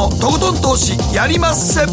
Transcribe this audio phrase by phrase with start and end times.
[0.00, 1.84] のとことん投資やりまっせ。
[1.84, 1.92] ど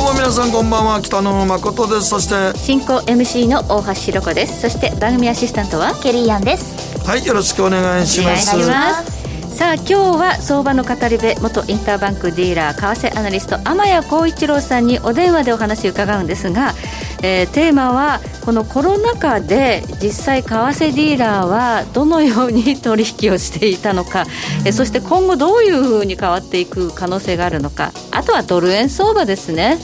[0.00, 1.00] うも皆さんこんばんは。
[1.00, 2.08] 北野誠です。
[2.08, 4.62] そして進行 MC の大橋ひろ子です。
[4.62, 7.06] そして番組アシスタントはケリーアンです。
[7.06, 8.56] はいよろしくお願いします。
[8.56, 9.56] お願いします。
[9.56, 16.74] さあ今日は相場の語り部元インターバンクディーラー為替アナリスト天谷幸一郎さんにお電話でお話を伺うんですが、
[17.22, 24.24] えー、テーマはこのコロナ禍で実際為替ディーラーはどのように取引をしていたのか、
[24.64, 27.92] えー、そして今後どういうふうに変わっていく可能性があるのか。
[28.10, 29.78] あとはドル円相場ですね。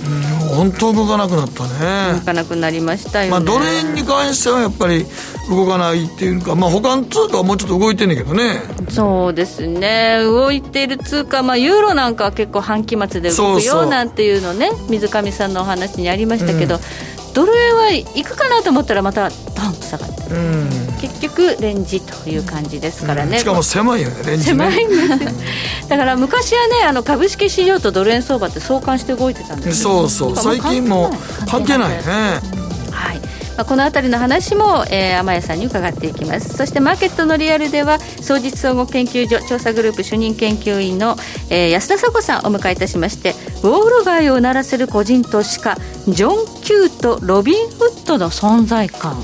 [0.54, 2.12] 本当動かなくなったね。
[2.12, 5.04] 動かなくなりましたよね、まあ、ドル円に関してはやっぱり
[5.50, 8.60] 動かないっていうか、まあ、他の通貨はもうちょっと動いてんねんけどね。
[8.88, 10.18] そうですね。
[10.22, 14.70] 動いてる通貨、まあ、ユーロなんかは結構半期末で動くよなんていうのね。
[14.88, 16.80] 水上さんのお話にありましたけど、うん、
[17.34, 19.34] ドル円は行くかなと思ったらまたド
[19.68, 20.68] ンと下がって、うん、
[21.00, 30.36] 結局レンジという感じですからね、うん、しかも狭いよねレンジ、ね、狭いんです だから昔はねあの株式市場とドル円相場って相関して動いてたんですそうそう。
[30.36, 31.10] 最近も
[31.50, 32.02] 関係ないね。
[32.92, 36.56] はいまあ、この辺りの話も、えー、天谷さんに伺っていきます。
[36.56, 41.16] そしてマーケットのリアルでは総実総合研究所調査グループ主任研究員の、
[41.50, 43.30] えー、安田佐子さんをお迎えいたしまして
[43.62, 45.76] ウォール街を鳴らせる個人投資家
[46.08, 49.16] ジョン・キューとロビン・フットの存在感。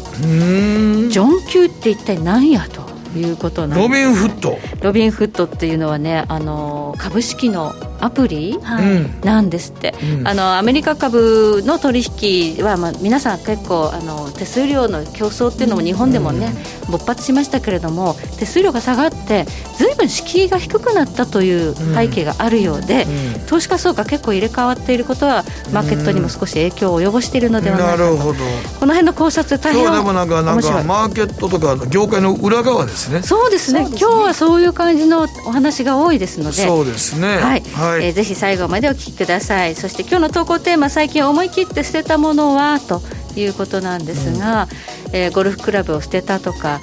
[1.11, 4.59] ジョン・キューって一体何やということなんロビン・フット。
[4.83, 16.53] ロビン・フットっていうのはねあの株式のアプリ、はい、なんですって、うん、あのアメリカ株の取引は、まあ、皆さん結構あの手数料の競争っていうのも日本でもね、
[16.87, 19.45] うん、勃発しましたけれども手数料が下がって
[19.77, 33.23] ずいぶん敷居が低くなったという背景があるようで、うん、投資家層が結構入れ替わっていることはマーケットにも少し影響を及ぼしているのではないかと、この辺の考察大変今日でもなんかなんかマーケットとか業界の裏側ですね。
[33.23, 36.67] そうですね、ね、今日はそういう感じのお話が多いですので。
[36.67, 37.39] そうですね。
[37.39, 39.75] はい、はい、えー、ぜひ最後までお聞きください。
[39.75, 43.01] そして今日の投稿テーマ最近思い切って捨てたものはと
[43.37, 44.69] いうことなんですが、
[45.07, 46.81] うん、えー、ゴルフクラブを捨てたとか、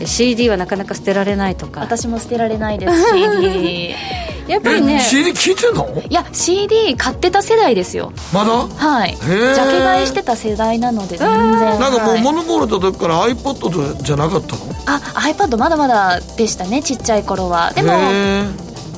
[0.00, 1.80] うん、CD はなかなか捨てられないとか。
[1.80, 3.10] 私も捨てられないです。
[3.10, 3.94] CD
[4.46, 6.02] やっぱりね CD 聞いてんの？
[6.08, 8.12] いや CD 買ってた世代ですよ。
[8.32, 8.50] まだ？
[8.50, 9.16] はい。
[9.16, 11.80] ジャケ買いしてた世代なので全然。
[11.80, 14.62] なんかもう物心った時から iPod じゃなかったの？
[14.86, 17.72] あ iPad まだまだでしたねちっちゃい頃は。
[17.72, 17.90] でも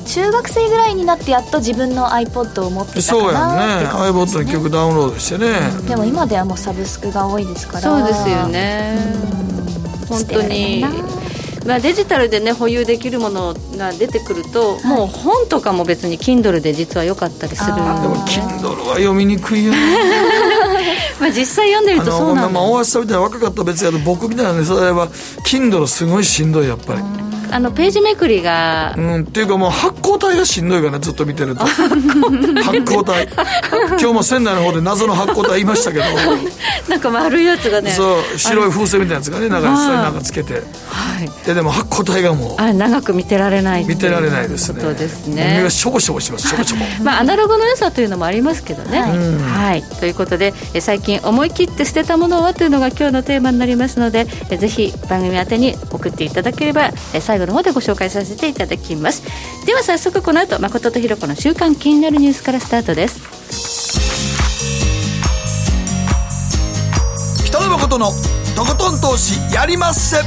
[0.05, 3.87] 中学生ぐらいになってやっと自分の iPod を持ってたかなそうやね。
[3.87, 5.47] iPod の曲ダウンロードしてね、
[5.79, 7.81] うん、でも今ではもうサブスクが多いですから。
[7.81, 8.97] そうですよね、
[10.09, 10.83] 本当に
[11.65, 17.75] まあ、デジタルで、ね、保有できるものが出てくると、はい、もう本とかも別に Kindle で実は良かったりする。
[17.75, 19.77] でも Kindle は読みにくいよね。
[21.19, 25.07] まあ実際読んでるとそうなんだ、まあ、大橋さんみたいな若かった別やけど僕みたいなねそれは
[25.45, 27.22] Kindle すごいしんどいやっぱり。
[27.53, 28.95] あのページめくりが。
[28.97, 31.65] うんっていうかもう発光体がしんどいかなずっと見てると。
[31.65, 31.99] 発
[32.81, 33.27] 光体。
[33.89, 36.05] 今日も仙台の方で謎の発光体いましたけど。
[36.89, 37.91] なんか丸いやつがね。
[37.91, 42.61] そう白い風船みたいなやつがね中にそれなんかつけて、はい、ででも発光体がもう。
[42.61, 44.81] あれ長く見てられない見てられないですね。
[44.81, 45.57] そうですね。
[45.57, 46.85] 目がしょぼしょぼしますしょぼしょぼ。
[47.03, 59.23] まあアナログの良さというのもありますけどね、はい、はい、ということで最近思い切って捨てたものはというのが今日のテーマになりますのでぜひ番組宛てに送っていただければ最後の方でご紹介させさせていただきます。
[59.65, 63.21] では早速この後誠とひろ子の週刊気になるニュースからスタートです。
[67.45, 68.07] 北野誠の
[68.55, 70.17] とことん投資やりまっせ。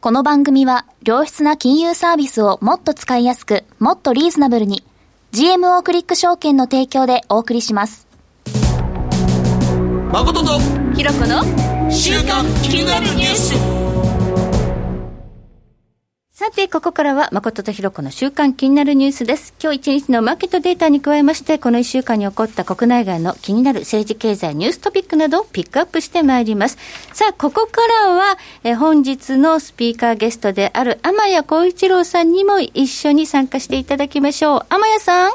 [0.00, 4.84] この番組は良質な金融サービスをもっと使いやすくもっとリーズナブルに
[5.32, 8.06] GMO クリック証券の提供でお送りします。
[10.12, 10.60] 誠と
[10.94, 13.54] ひろ子の週刊気になるニュース
[16.32, 19.54] さて、ここからは、誠とひろ子の週間気になるニュースです。
[19.62, 26.76] 今日一日のマーケットデータに加えまして、この一週間に起こった国内外の気になる政治経済ニューストピックなどをピックアップしてまいります。
[27.12, 34.66] さあ、ここからは、え本日のスピーカーゲストである天谷幸一郎さんにも一緒に参加していただきましょう。
[34.68, 35.32] 天谷さん。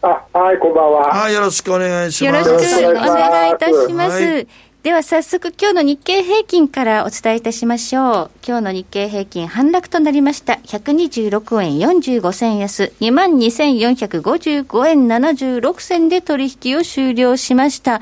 [0.00, 1.08] あ、はい、こんばんは。
[1.08, 2.48] はい、よろしくお願いします。
[2.48, 4.46] よろしくお願いいたします。
[4.84, 8.30] では早速今日の日経平均からお伝えいたしましょう。
[8.46, 10.52] 今日の日経平均反落となりました。
[10.52, 18.00] 126円45銭安、22,455円76銭で取引を終了しました。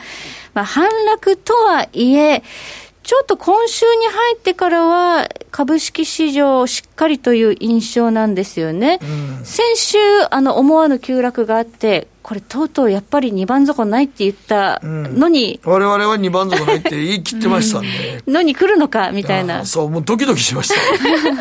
[0.53, 2.43] まあ、反落とはいえ、
[3.07, 8.99] ちょっと今週に入ってからは、株式市場しっかりという印象なんですよね。
[9.01, 9.99] うん、先週、
[10.29, 17.89] あの、思わぬ急落があって、これ、とうとうやっぱり2番底ないって言ったのに、われわれは2番底ないって言い切ってましたんで。
[18.27, 19.65] のに来るのかみたいな。
[19.65, 20.75] そう、もうドキドキしました。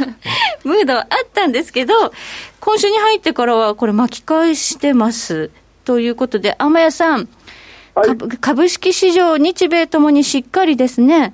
[0.69, 2.13] ムードはあったんですけど、
[2.59, 5.49] 今週に入ってからは、これ、巻き返してます。
[5.83, 7.27] ということで、天谷さん、
[7.95, 11.33] はい、株式市場、日米ともにしっかりですね。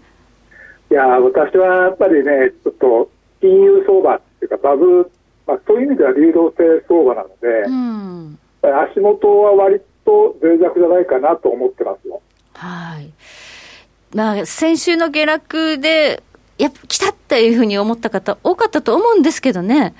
[0.91, 3.09] いや私はやっぱりね、ちょっと
[3.39, 5.11] 金融相場っていうか、バブル、
[5.47, 12.21] まあ、そういう意味では流動性相場なので、うん、足元は割と脆弱じゃないかなと思ってますよ。
[12.55, 13.09] はい
[14.13, 16.21] まあ、先週の下落で、
[16.57, 19.95] やっぱ来たっていうふうに思った方、多かったと思うんですけどね。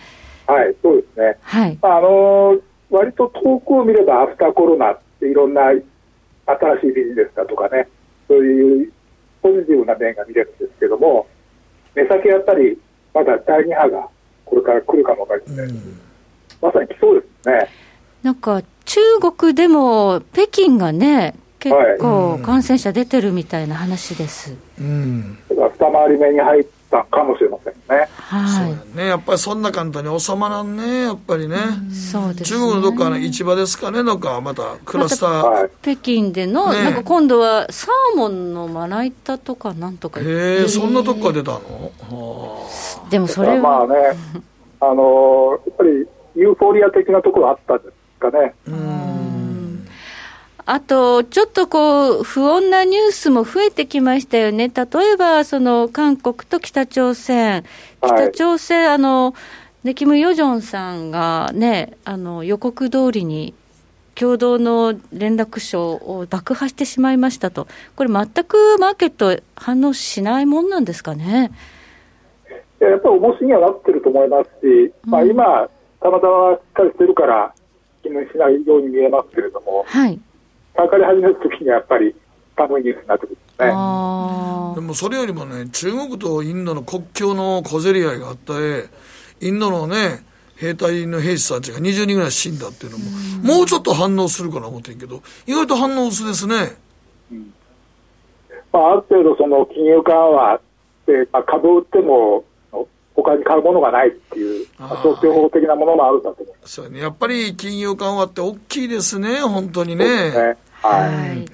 [0.46, 1.38] はい、そうですね。
[1.42, 1.78] はい。
[1.82, 2.60] あの
[2.90, 7.88] 割と遠くを見ればアフターコロナっていろんな新しいビジネスだとかね、
[8.28, 8.92] そういう
[9.42, 11.28] ポジティブな面が見れるんですけども、
[11.96, 12.78] 目先やっぱり
[13.14, 14.08] まだ第2波が
[14.46, 16.00] これから来るかもわかりません、うん、
[16.62, 17.70] まさに来そうですね。
[18.24, 19.02] なんか中
[19.38, 24.56] 国でも北京がね、結構感染者出てるみたいな話です。
[24.80, 28.08] うん、二回り目に入ったかもしれませんね。
[28.18, 28.74] はい。
[28.76, 29.08] そうね。
[29.08, 31.56] やっぱりそんな簡単に収まらんね、やっぱりね。
[31.92, 35.64] そうです、ね、中国のどっかの市場ですかね、なんかまたクラスター。
[35.64, 40.20] ま、北京での、ね、なんか今度はサーモンのまな板とかなんとか。
[40.20, 40.24] へ
[40.64, 42.70] え、そんなとこから出たの？
[43.10, 43.62] でもそれは。
[43.62, 43.96] まあね、
[44.82, 45.90] あのやっぱり
[46.36, 48.54] ユーフォリア的なところあったんですかね。
[48.68, 49.21] うん。
[50.66, 54.70] あと、ちょっとこう、不穏なニュースも増えてきましたよね。
[54.70, 57.64] 例えば、その、韓国と北朝鮮。
[58.02, 59.34] 北朝鮮、はい、あの、
[59.84, 63.54] ね、キム・ヨジョンさんがね、あの、予告通りに、
[64.14, 67.68] 共同の連絡書を爆破してしまいましたと。
[67.96, 71.50] これ全くマーケット反応しないもんなんですかね？
[72.80, 75.70] やっぱり重しにはなってると思いますし、うん、まあ今、
[76.02, 77.54] たまたましっかりしてるから、
[78.04, 80.20] 気にしないように見えますけれども、はい。
[80.76, 82.16] かかり始めるときにはやっぱり
[82.56, 83.68] 寒いニュースになってくるんですね。
[83.68, 83.72] で
[84.82, 88.86] もそれよりもね、中国とインドの国境の小競り合いがあったえ、
[89.42, 90.26] インドのね、
[90.56, 93.06] 兵隊の兵士たちが20人ぐらい死んだっていうのも、
[93.44, 96.78] うもうちょっと反応するかな思ってんけど、意外と反応薄ですね。
[97.32, 97.54] うん
[98.72, 100.60] まあ、ある程度その金融緩和
[101.06, 102.46] で、まあ、株を売っても
[103.24, 110.06] 他に買うものがないっていう、消去法的なものもあるんだと思いますそうね、やっぱり金融緩和って大きいですね、本当にね。
[110.32, 111.46] ねはい、はい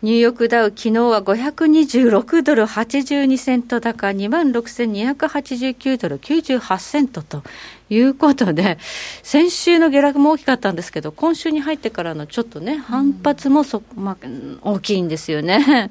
[0.00, 7.42] ニューヨークダウ、昨日は526ドル82セント高、2万6289ドル98セントと
[7.90, 8.78] いうことで、
[9.24, 14.16] 先週の下落も大きかったんですけど、今週に入ってからのちょっとね、反発もそ、まあ、
[14.62, 15.90] 大きいんですよね。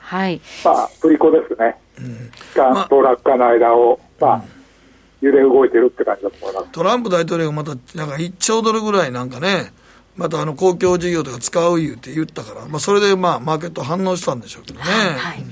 [0.00, 0.40] はい。
[0.64, 1.76] まあ、振り子ですね。
[2.54, 4.44] 下と落下の間を、まあ、
[5.20, 6.68] 揺れ動いてるって感じだと思います。
[6.72, 9.72] トランプ大統領がまた、なんか1兆ドルぐらいなんかね、
[10.16, 14.84] またあの公共事業とか使う言うて言ったから、まあ、それでまあマーケット反応したんでしょうけどね。
[14.84, 15.44] はい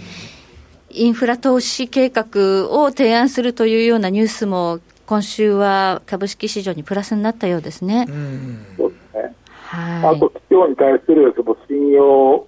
[0.97, 8.07] インフラ投資計画を提案するというようなニュースも、今週は株式市場にプラスになったようですね。
[8.09, 9.35] うん、そうですね。
[9.65, 12.47] はい、あと、企業に対するその信用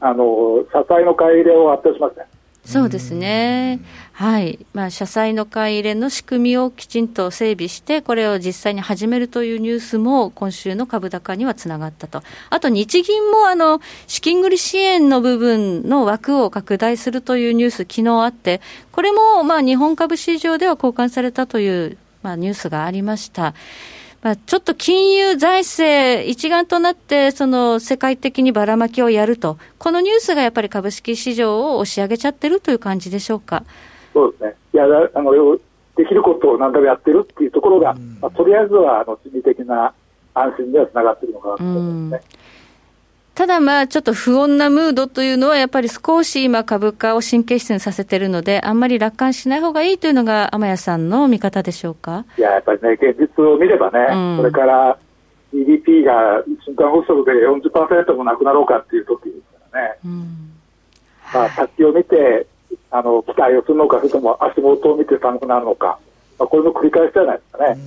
[0.00, 2.28] あの、社債の買い入れを発表しました、ね。
[2.68, 3.80] そうですね。
[4.12, 4.58] はい。
[4.74, 12.22] まあ、社債の買い入れの仕組みをきちんと整備して、これを実際に始めるというニュースも、今週の株高にはつながったと。
[12.50, 18.60] あと、日銀も、あの、資金繰り支援の部分の枠を拡大するというニュース、昨日あって、
[18.92, 23.54] これも、まあ、日本株市場では交換されたという、まあ、ニュースがありました。
[24.20, 33.62] まあ、ちょっと金融財政一丸となって、その世界的にばらまきをやると、このニュースがやっぱり株式市場を押し上げちゃってるという感じでしょうか？
[34.12, 34.54] そうですね。
[34.74, 34.84] いや、
[35.14, 35.32] あの、
[35.96, 39.94] できることを何回もやってるっていうところが、まあ、とりあえずは、あの、心理的な
[40.34, 42.28] 安心にはつながってるのかなと思いますね。
[43.38, 52.24] ただまあ、ちょっと不穏なムードというのは、やっぱり少し今、株価を神経質にさせてるので、あんまり楽観しない方がいいというのが、天谷さんの見方でしょうか？
[52.36, 54.98] いや、やっぱりね、現実を見ればね、うん、それから
[55.54, 60.50] GDP が瞬間風速で40%もなくなろうかっていう時ですからね、うん、
[61.32, 62.44] まあ、先を見て
[62.90, 66.00] あの、期待をするのか、それとも足元を見て寒くなるのか、
[66.40, 67.78] まあ、これの繰り返しじゃないですかね。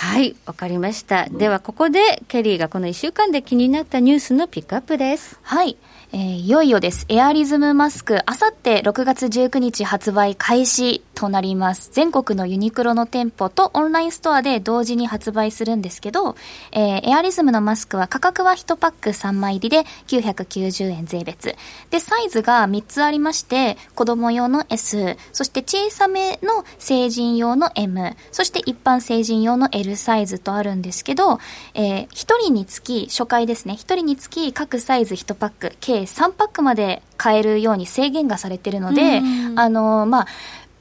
[0.00, 1.28] はいわかりました。
[1.28, 5.38] ではここでケリーがこの1週間で気になったニュースのピックアップです。
[5.42, 5.76] はい。
[6.12, 7.06] えー、いよいよです。
[7.08, 11.90] エアリズムマスク、あさって6月19日発売開始となります。
[11.92, 16.34] 全国のユニクロの店舗とオンラインストアで同時に発売するんですけど、
[16.72, 21.54] えー、エアリズムのマスクは価格は1パック3枚入りで990円税別。
[21.90, 31.38] で、サイズが3つありまして、子供用の S、そして小さめの成人用の M、そして一般成人用の L サイズとあるんですけど、
[31.74, 32.08] えー、1
[32.40, 39.20] 人につき、初回ですね、1人につき各サイズ1パック、計3パックまで買えるように制限がされてるので、
[39.56, 40.26] あの、まあ、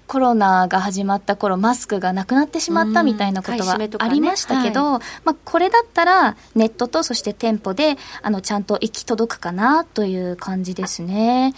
[0.10, 11.54] コロナが始まった頃マスクがなくなってしまったみたいなことはありましたけど、ねはい、まあ、これだったらネットとそして店舗であのちゃんと行き届くかなという感じですね。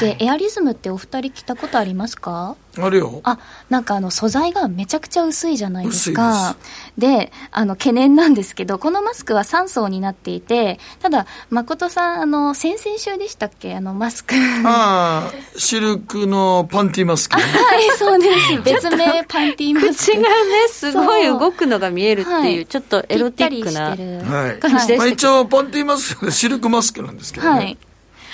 [0.00, 2.56] でエアリズムってお二人着たことありますか？
[2.80, 3.20] あるよ。
[3.24, 3.38] あ
[3.70, 6.56] なんかあの素材がめちゃくちゃ薄いじゃないですか。
[6.96, 13.74] であの懸念なんですけどこのマスクは3層になっていてただ誠さんあの先々週でしたっけ？
[13.74, 14.34] あのマスク。
[14.64, 18.62] ああシルクのパンティマスク、ね、はいそうです。
[18.62, 19.94] 別名パンティマスク。
[19.94, 20.28] 口がね
[20.70, 27.78] すごい動くのが見えるっていう、はい、ちょっとエロティックな感じでした、はいまあ、一応パンティマスクシルクマスクなんですけどね、はい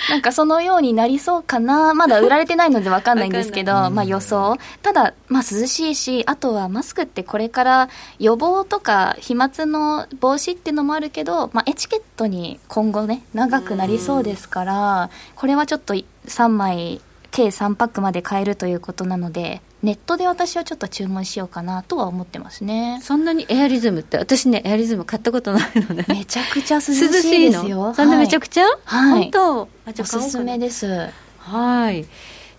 [0.09, 1.93] なんかそのようになりそうかな。
[1.93, 4.57] まだ売られてないのでわかんないんですけど、まあ予想。
[4.81, 22.99] ただ、まあ涼しいし、あとはマスクってこれから予防とか飛沫の防止っていうのもあるけど、まあエチケットに今後ね、長くなりそうですから、これはちょっと3枚、計3パックまで買えるということなので、ネットで私はちょっと注文しようかなとは思ってますね。
[23.03, 24.17] そんなにエアリズムって？
[24.17, 26.05] 私ねエアリズム買ったことないので。
[26.09, 27.93] めちゃくちゃ涼しいですよ。
[27.93, 29.69] そんなめちゃくちゃ、はい、本当？
[29.85, 31.09] あじゃおすすめです。
[31.37, 32.05] はい。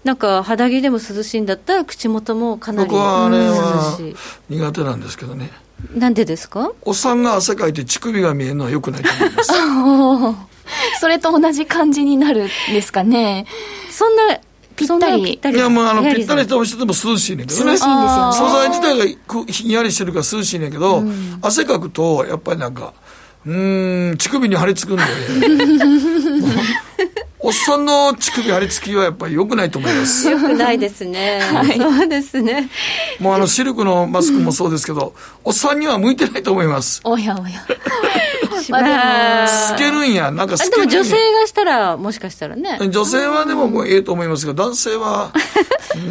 [0.04, 3.98] なんか肌着でも涼しいんだったら口元もかなり僕はあれは
[4.48, 5.50] 苦手なんですけどね。
[5.94, 6.70] なんでですか？
[6.82, 9.52] おっさんが汗かいて乳首が見えるのはよくないと思います。
[11.00, 13.46] それと同じ感じになるんですかね。
[13.90, 14.38] そんな
[14.76, 15.56] ぴったり。
[15.56, 17.72] いや、もうあの、ぴったりしてても涼しいねんけどね。
[17.72, 22.92] 涼しいんですよ、素材自体がひんやりしてるから涼しいねんけど、うん、汗かくと、やっぱりなんか、
[23.46, 25.02] うん、乳首に張り付くんで、
[27.46, 30.28] おっさんの乳首張り付きはやっぱり良くないと思います。
[30.28, 31.38] 良くないですね。
[31.42, 32.68] はい、そうですね。
[33.20, 37.00] もうあの、シルクのマスクもそうですけど、おっさんには向いてないと思います。
[37.04, 37.64] おやおや。
[38.68, 42.78] まあ、透けるんや、なんか透けるでも女性がしたら、もしかしたらね。
[42.90, 45.30] 女性はでももうええと思いますが、男性は、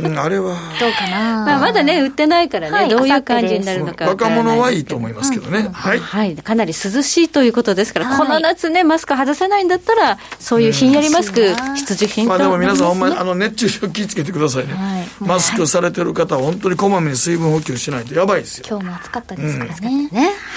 [0.04, 0.56] うん、あれは。
[0.80, 1.46] どうかな。
[1.46, 5.70] まあ、まだね、売ってないからね、はい、どういう感じになるのか若者はいいと思いますけどね。
[5.74, 6.00] はい。
[6.00, 6.36] はい。
[6.36, 14.76] かなり涼しいということですから、この夏ね、マスク外せないんだったら、そういうひんやりマスク、必需品まあでも皆さん、ほんまにあの熱中症気をつけてくださいね。
[15.20, 18.66] マスクされてる方は、本当にこまめに水分補給しないとやばいですよ。
[18.70, 20.10] 今日も暑かったですからね。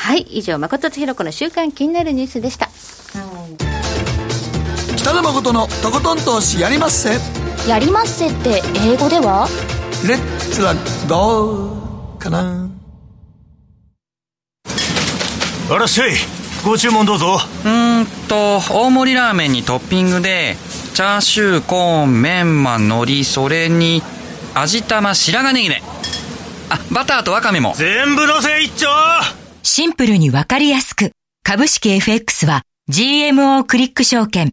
[0.03, 0.21] はい。
[0.23, 2.69] 以上、誠とひろ子の週間気になるニュースでした。
[4.97, 7.19] 北野誠のとことん投資やりまっせ
[7.67, 9.49] やりまっせって英語では？
[10.07, 10.75] レッツは
[11.09, 11.73] ど
[12.17, 12.69] うかな
[15.71, 16.13] あらっしゃい
[16.69, 17.39] ご注文どうぞ。
[17.65, 17.69] う
[18.03, 20.55] んと大盛りラーメンにトッピングで
[20.93, 24.03] チャーシューコーンメンマ海苔それに
[24.55, 25.83] 味玉白髪ネギね
[26.69, 27.73] あバターとワカメも。
[27.75, 28.87] 全部のせ一丁。
[29.63, 31.13] シンプルにわかりやすく。
[31.43, 32.61] 株式 FX は
[32.91, 34.53] GMO クリック証券。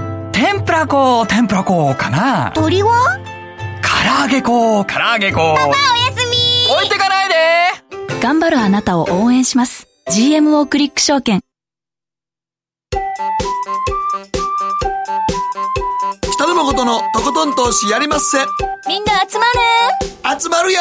[0.43, 2.51] 天ぷらこ天ぷらこかな。
[2.55, 3.19] 鳥は
[3.83, 5.75] 唐揚げこ唐揚げこパパおや
[6.17, 6.73] すみ。
[6.77, 7.35] 置いてかないで。
[8.23, 9.87] 頑張るあなたを応援します。
[10.09, 11.41] GMO クリック証券。
[16.33, 18.39] 北野誠のとことん投資やりまっせ。
[18.89, 19.45] みんな集ま
[20.33, 20.41] る。
[20.41, 20.79] 集まるよ。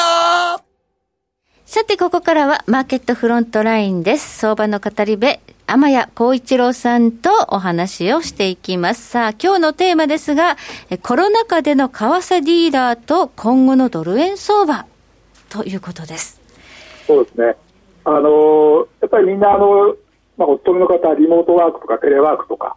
[1.67, 4.39] さて、ここからはマーケットフロントラインです。
[4.39, 5.39] 相場の語り部、
[5.73, 9.07] 天谷幸一郎さんとお話をしていきます。
[9.07, 10.57] さあ、今日のテーマですが、
[11.01, 14.87] コロナ禍での為替ディーラーと今後のドル円相場
[15.49, 16.41] ということです。
[17.07, 17.57] そうですね。
[18.05, 19.95] あのやっぱりみんなあの、
[20.37, 22.75] まあ、お勤めの方はリモートワークとかテレワークとか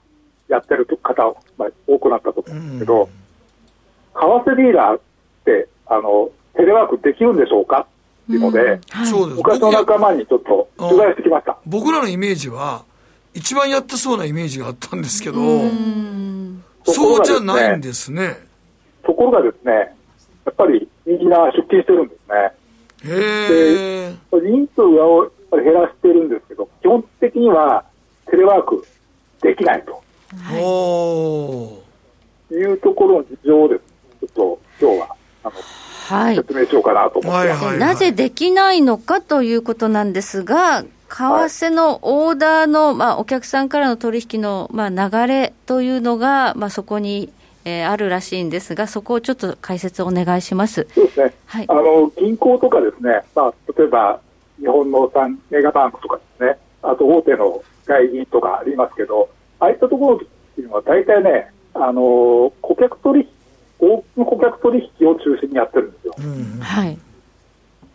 [0.47, 3.09] やってる方、まあ、多くなったと思うんですけど、
[4.13, 5.01] 為替ディーラーっ
[5.45, 7.87] てあのテレワークできるんでしょうか
[8.29, 11.57] いうので、そうです昔の仲間にちょっと取材してきました。
[11.65, 12.83] 僕らのイメージは、
[13.33, 15.37] 一番やってそうなイメージがあったんですけど、
[16.85, 18.37] そうじゃないんですね。
[19.03, 19.95] ところがですね、
[20.45, 22.53] やっぱりみんな出勤してるんですね。
[23.05, 27.83] へで人数を減らしてるんですけど、基本的には
[28.29, 28.85] テレワーク
[29.41, 30.01] できないと。
[30.35, 30.57] は
[32.51, 33.81] い、いうところの事情です。
[34.21, 35.63] ちょっと今日はあのはい、
[36.35, 47.31] 説明しようかなと思って、はいはい、なぜできないのかということなんですが、為替のオーダーの、まあ、お客さんからの取引の、まあ、流れというのが、まあ、そこに、
[47.65, 50.87] えー、あるらしいんですが、そこをちょっと解説お願いします。
[50.93, 51.33] そうですね。
[51.45, 54.19] はい、あの、銀行とかですね、まあ、例えば、
[54.59, 59.29] 日本の産メガバンクとかですね、あと大手の外銀とかありますけど、
[59.59, 60.19] ああいったところっ
[60.55, 63.29] ていうのは大体ね、あの、顧客取
[63.83, 66.15] 引多くの顧客取引を中心にやってるんですよ。
[66.17, 66.97] うん、はい、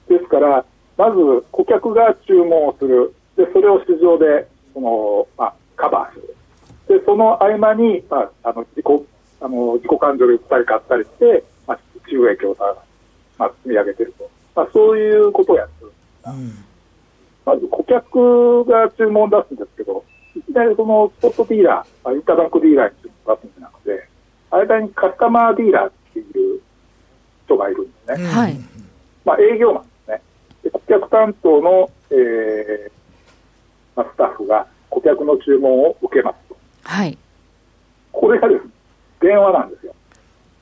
[0.09, 0.65] ですから、
[0.97, 1.17] まず
[1.53, 9.07] 顧客が注文をする、でそれを市場でその、まあ、カバーする、でその合間に、まあ、あの自己
[9.41, 11.79] あの自己感情で売ったり買ったりして、まあ、
[12.09, 12.77] 収益をさ、
[13.39, 15.87] まあ、積み上げてると、まあ、そういうことをやってる。
[15.87, 16.65] んですうん、
[17.47, 20.05] まず顧客が注文を出すんですけど、
[20.37, 24.08] いきなりそのスポットディーラー、インターバンクディーラーに注文を出すんじゃなくて、
[24.51, 26.61] 間にカスタマーディーラーっていう
[27.45, 28.27] 人がいるんですね。
[28.27, 28.57] はい。
[29.25, 30.23] まあ、営業マンですね。
[30.65, 32.91] で顧客担当の、えー
[33.97, 36.57] まあ、スタッフが顧客の注文を受けますと。
[36.85, 37.19] はい。
[38.13, 38.71] これがですね、
[39.21, 39.95] 電話なんですよ。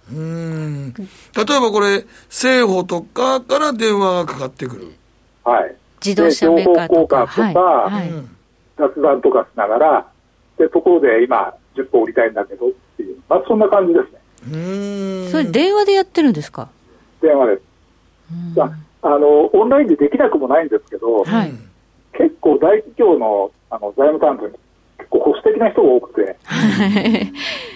[0.09, 4.93] うん例えばこれ、政府とかから電話がかかってくる。
[5.45, 5.75] はい。
[6.05, 7.27] 自動車メーカーとか。
[7.37, 8.13] 情報交換とか、はい、
[8.77, 10.07] 雑談とかしながら、
[10.59, 14.19] で、ところで今、10本売りたいんだけどっていう、まあ、そんな感じですね。
[14.53, 14.57] う
[15.27, 16.69] んそれ、電話でやってるんですか？
[17.21, 17.63] 電話です。
[19.03, 21.53] あのオンラインでできなくもないんですけど、はい、
[22.13, 24.55] 結構大企業のあの財務担当に
[24.99, 26.37] 結構保守的な人が多くて、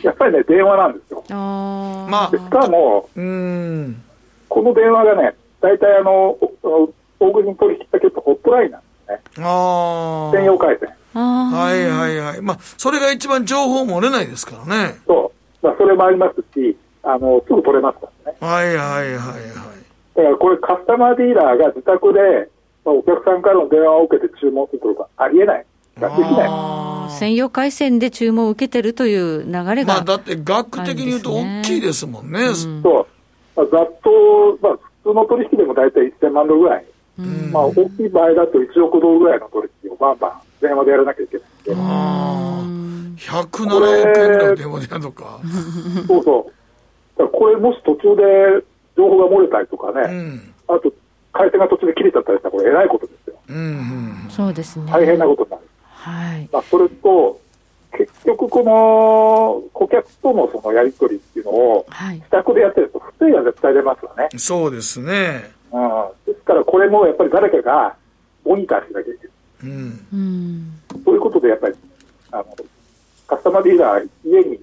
[0.02, 1.22] やっぱりね、電話なんですよ。
[1.30, 4.02] まあ、しかも、うん
[4.48, 6.36] この電話がね、大体あの、
[7.20, 8.86] 大国取引先とホットラインなんで
[9.34, 9.44] すね。
[9.46, 10.88] あ専用回線。
[11.12, 12.42] はいはいはい。
[12.42, 14.98] まあ、それが一番情報漏れないですからね。
[15.06, 15.66] そう。
[15.66, 18.38] まあ、それもありますし、あの、すぐ取れますからね。
[18.40, 19.80] はいはいはいはい。
[20.14, 22.20] だからこれカスタマーディーラーが自宅で、
[22.84, 25.66] まあ、お客さんからの電話を受けて注文することがありえない。
[25.96, 27.10] できない。
[27.18, 32.40] 専用回線で注文を受けてるという流れが、まあ、だって額的に言うと大きいですもんね。
[32.40, 33.06] うん、そう。
[33.56, 36.84] まあ、ざっと、まあ、普通の取引でも大体1000万ドルぐらい。
[37.18, 41.74] うん、まあ、大きい場合だと1億ドルぐらいの取引をバンバン電話でやらなきゃいけないんで。
[41.76, 42.64] ああ、
[43.16, 45.40] 107億円ぐらい電話でやるのか。
[46.06, 46.50] そうそ
[47.18, 47.28] う。
[47.28, 48.64] これもし途中で
[48.96, 50.92] 情報が漏れたりとかね、うん、あと
[51.32, 53.36] 回線が途中で切れちゃったりしたら、これ、えらいことですよ。
[53.48, 53.60] うんう
[54.26, 54.90] ん、そうですね。
[54.90, 55.62] 大変なことになる。
[55.86, 56.48] はい。
[56.52, 57.40] まあ、それと、
[57.92, 64.28] 結局、この顧客とのそのやり取りっていうのを、自宅でやってると、不正が絶対出ますよね。
[64.36, 65.50] そうですね。
[65.72, 66.32] うん。
[66.32, 67.94] ですから、これもやっぱり誰かが
[68.44, 69.29] モニターしなきゃいけない。
[69.62, 71.74] うん、そういうことでやっぱり
[72.32, 72.44] あの
[73.26, 74.58] カスタマーディーラー家に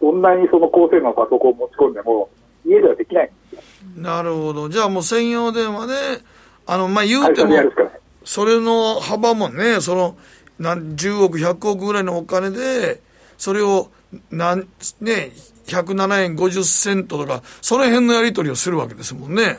[0.00, 2.28] どんなにその高性能のパソコンを持ち込んでも
[2.64, 3.30] 家ではできない
[3.96, 4.68] なるほど。
[4.68, 5.94] じゃあもう専用電話で
[6.66, 7.54] あのまあ言うても
[8.24, 10.16] それの幅もねその
[10.58, 13.00] 何10億100億ぐらいのお金で
[13.36, 13.90] それを
[14.30, 14.60] なん
[15.00, 15.32] ね
[15.66, 19.58] 107円50セントとかその辺のやり取りをするわけですもんね。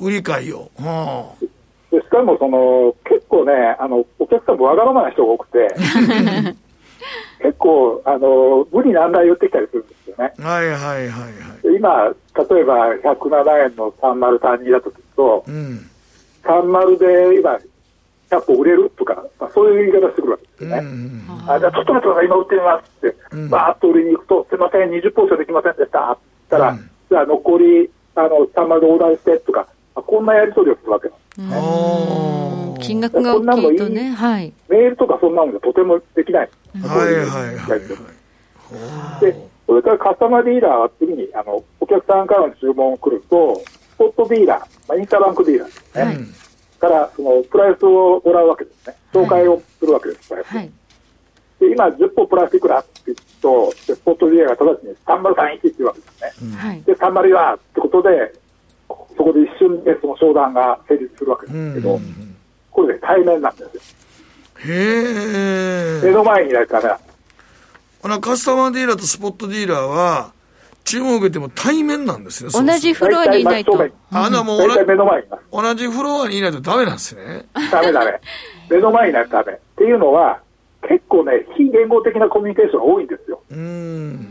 [0.00, 1.44] 売り買いを、はあ、
[1.92, 5.68] でしかもその結構ねあのお客さんもわがままな人が多くて
[7.42, 10.32] 結構あの無理難題言ってきたりするんですよね。
[10.38, 11.28] はいはいはいは
[11.72, 11.76] い。
[11.76, 12.14] 今
[12.48, 15.80] 例えば107円の30単2だとすると、うん、
[16.42, 17.58] 30で今
[18.30, 31.21] 100個売れるとか、まあ、そういう言い方してくるわけですよね、うんうんあじゃあちょっと待ってください今売ってみますって、うん、バーッと売りに行くとすいません20ポーションできませんでしたって言ったら、うん、じゃあ残りあの30でオーダーしてとかこんなやり取りをするわけなんですね。
[31.36, 34.52] 金額が大きいとね、はい。
[34.68, 36.50] メールとかそんなものとてもできない。
[36.82, 39.24] はいはいはいはい。
[39.24, 46.02] で、それからカスタマーディーラーは次にあのお客さんからの注文を来ると、スポットディーラー、まあ、インターバンクディーラーですね。
[46.02, 46.16] はい、
[46.80, 48.96] からそのプライスをもらうわけですね。
[49.12, 50.70] 紹介をするわけです、はい、
[51.60, 56.56] で今、10本プラスいくらって言うと、スポットディーラーが直ちに3031っていうわけですね。
[56.56, 58.41] はい、で、30はってことで、
[58.88, 62.00] そこで一瞬でその商談が成立するわけですけど、
[62.70, 63.70] これで対面なんですよ。
[64.64, 68.20] へ目の前にいないとダメなんです。
[68.20, 70.32] カスタマーディーラーとスポットディーラーは、
[70.84, 72.50] 注文を受けても対面なんですね。
[72.52, 73.72] 同じフロアにいないと。
[74.10, 77.46] あのもう目の前にいます同じフロアにいないとダメなんですね。
[77.70, 78.20] ダメダメ。
[78.68, 79.52] 目の前にないとダメ。
[79.52, 80.40] っていうのは、
[80.88, 83.40] 結構ね、非言語的なコミュニケーションが多いんですよ。
[83.50, 84.28] うん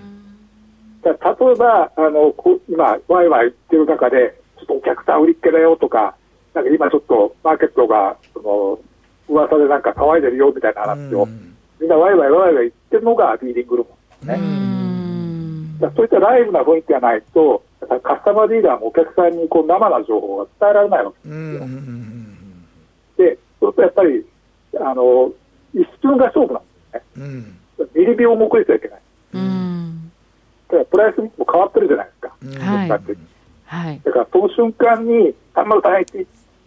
[1.02, 6.16] だ例えば、あのこ今、ワイワイ言ってる中で、ちょっとお客さん売りっけだよとか、
[6.54, 8.80] なんか今ちょっとマーケットが、その、
[9.28, 11.28] 噂でなんか騒いでるよみたいな話を、
[11.80, 13.94] みんなワイワイワイワイ言ってるのがディーリングルーム
[14.28, 14.62] ですね。
[15.96, 17.64] そういったライブな雰囲気がないと、
[18.04, 21.60] カスタマーディーラーもお客さんにこう生な情報が伝えられないわけですよ。
[23.18, 24.26] で、そうするとやっぱり、
[24.80, 25.32] あの、
[25.74, 27.26] 一瞬が勝負なんですね。
[27.78, 29.02] うん、ミリ秒も遅れちゃいけない。
[29.34, 30.12] うん、
[30.68, 32.36] だからプライスも変わってるじゃないですか。
[32.44, 32.52] うん、
[33.72, 36.26] はい、だからその瞬間に、303って言っ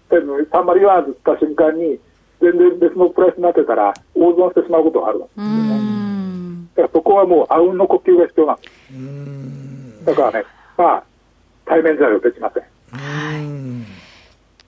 [0.09, 1.99] てるのに、304はずった瞬間に、
[2.41, 6.67] 全然別のプライスになってたら、大損してしまうことがあるわけですよね。
[6.77, 8.63] だからそこはもう、あうんの呼吸が必要なんで
[10.01, 10.05] す。
[10.07, 10.47] だからね、
[10.79, 11.05] まあ、
[11.67, 12.63] 対面材料できません。
[12.99, 13.45] はい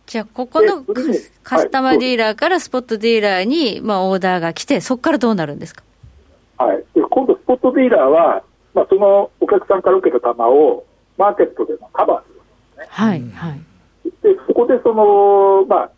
[0.04, 0.84] じゃあ、ここの
[1.42, 5.82] カスタマーディーラーからスポットディーラーに、まあ、オーダーが来て、そこからどうなるんですか？
[6.58, 6.84] はい。
[6.94, 10.84] 今度、スポットディーラーは、まあ、そのお客さんから受けた球を、
[11.16, 12.42] マーケットでカバーするんで
[12.74, 12.86] すね。
[12.88, 13.60] はい、はい。
[14.22, 15.90] で、そこでその、まあ、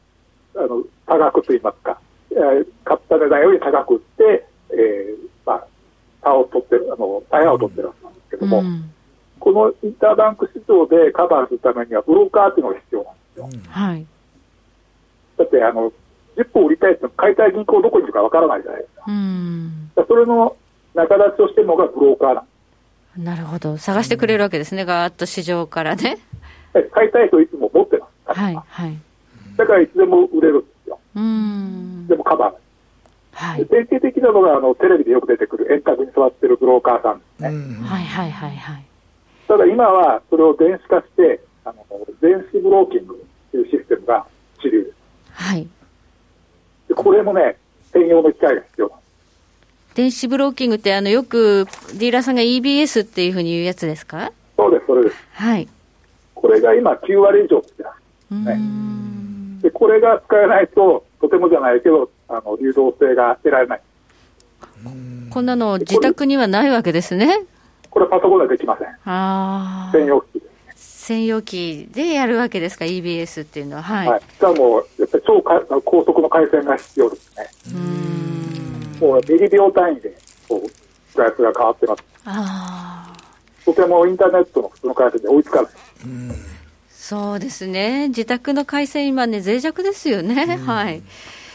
[0.57, 1.99] あの、多額といいますか、
[2.31, 5.67] えー、買った値段より高く売って、えー、まあ、
[6.23, 8.91] 差を取ってる、あの、タイヤを取ってるわけなんですけども、うん、
[9.41, 13.39] このインターバンク市場でカバーするためには、ブローカーっていうのが必要なんです。
[13.39, 13.71] よ。
[13.71, 14.07] はい。
[15.37, 15.93] だって、あの、
[16.37, 19.05] 10本売りたいって買いたい銀行どこにいるかわからないじゃないですか。
[19.09, 19.91] うん。
[20.07, 20.57] それの
[20.95, 22.45] 仲立ちをしてるのがブローカーなん
[23.19, 23.77] なるほど。
[23.77, 26.19] 探してくれるわけですね、ガーッと市場からね。
[26.93, 28.39] 買いたい人いつも持ってます。
[28.39, 28.97] はい、はい。
[29.57, 31.01] だからいつでも売れるんですよ。
[31.17, 32.07] うん。
[32.07, 32.55] でもカバー
[33.39, 37.87] はい、典型的なのがあのテレビでよく出てくる円卓に座ってるブローカーさんですね。
[37.87, 38.85] はいはいはいはい。
[39.47, 41.87] ただ今はそれを電子化して、あの
[42.21, 44.27] 電子ブローキングというシステムが
[44.61, 44.97] 主流です。
[45.33, 45.69] はい。
[46.89, 47.57] でこれもね、
[47.93, 49.08] 専用の機械が必要なんです。
[49.99, 54.31] 電子ブローキングって、あの、よくディーラーさんが EBS っていうふうに言うやつですか？
[54.57, 55.17] そうです、それです。
[55.33, 55.67] はい。
[56.37, 57.75] これが今9割以上です
[58.33, 58.61] ね。
[59.61, 63.81] で、これが使えないと、とてもじゃないけど、あの、流動性が得られない。
[65.31, 67.41] こんなの自宅にはないわけですね？
[67.91, 68.87] これパソコンではできません。
[68.87, 69.91] ああ。
[69.91, 70.41] 専用機
[70.77, 73.83] 専用機でやるわけですか、EBS っていうのは。
[73.83, 74.07] はい。
[74.07, 75.43] はい、しかも、やっぱり超
[75.85, 77.49] 高速の回線が必要ですね。
[77.75, 78.38] うん。
[79.01, 80.17] もうミリ秒単位で、
[80.49, 82.05] こう、プライスが変わってます。
[82.25, 83.65] ああ。
[83.65, 85.73] とてもインターネットの普通の回線に追いつかない。
[86.05, 86.33] うん
[86.91, 88.09] そうですね。
[88.09, 90.59] 自宅の回線今ね、脆弱ですよね。
[90.67, 91.01] はい。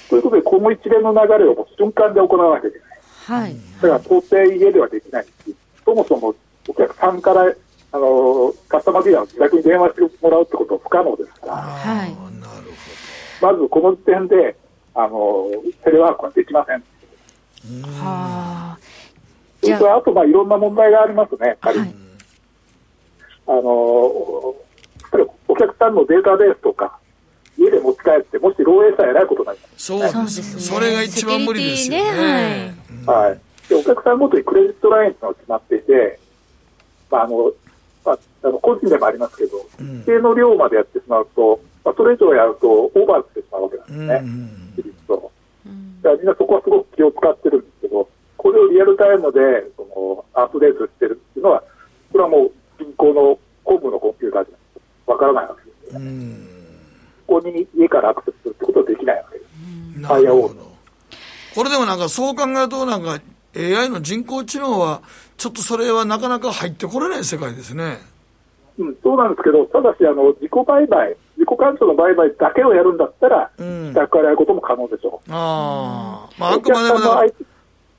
[0.09, 3.41] ということで、この一連の流れを瞬間で行わなきゃいけない。
[3.43, 3.55] はい。
[3.79, 6.33] だから、到底家ではできないし、そもそも
[6.67, 7.53] お客さんから
[7.91, 12.15] あのカスタマーディーラーの自宅に電話してもらうってことは不可能ですから、はい、
[13.41, 14.55] まずこの時点で
[14.95, 15.49] あの
[15.83, 16.83] テレワークはできません。
[17.83, 18.77] はあ、
[19.61, 21.79] それとあと、まあ、いろんな問題がありますね、やっぱり。
[21.79, 21.95] はい、
[23.47, 23.63] あの
[25.47, 26.97] お客さんのデータベースとか、
[27.57, 30.61] 家で持ち帰って、もし漏洩さえないことになります、ね、そうですね。
[30.61, 32.03] それが一番無理ですよね。
[32.11, 33.75] ねはい、はいで。
[33.75, 36.19] お客さんごとにクレジットラインが決まっていて、
[37.09, 37.51] まあ、あの
[38.05, 44.21] まあ、あの個人でもありますけど、一定の量までやってしまうと、まあ、それ以上やるとオーバーしてしまうわけなんですね、
[44.75, 45.31] 比率と。
[46.03, 49.39] だからみんなそこはすごく気を使ってるんですけど、これをリアルタイムで
[49.77, 51.63] そのアップデートしてるっていうのは、
[52.11, 56.53] これはもう銀行の本部のコンピューターじゃわからないわけですよね。
[57.25, 59.51] ここに家からアクセスするってことはできないわけです。
[59.99, 60.59] ファイアウォール。
[61.55, 63.21] これでもなんかそう考えるとなんか
[63.55, 65.01] AI の人工知能は
[65.37, 67.99] ちょっとそれはなかなか入ってこれない世界ですね。
[68.77, 75.29] うん、そうなんですけど、ただし、あの自己売買、自己関所の売買だけをやるんだったら、うん、自宅からやることも可能でしょう。
[75.29, 76.99] あまあ、あくまでも、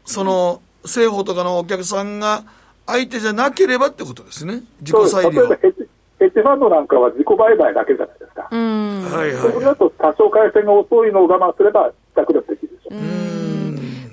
[0.04, 2.44] その、政府とかのお客さんが
[2.86, 5.30] 相手じゃなければってことですね、自己裁量。
[5.30, 8.48] 例えばヘッジヘッジファンドなんかは自己売買だけじゃないですか。
[8.50, 9.02] うん。
[9.02, 9.52] はいはい。
[9.52, 12.98] それだと多少回線が遅いのを我慢すれば、自宅でできるでしょう。
[12.98, 13.63] うん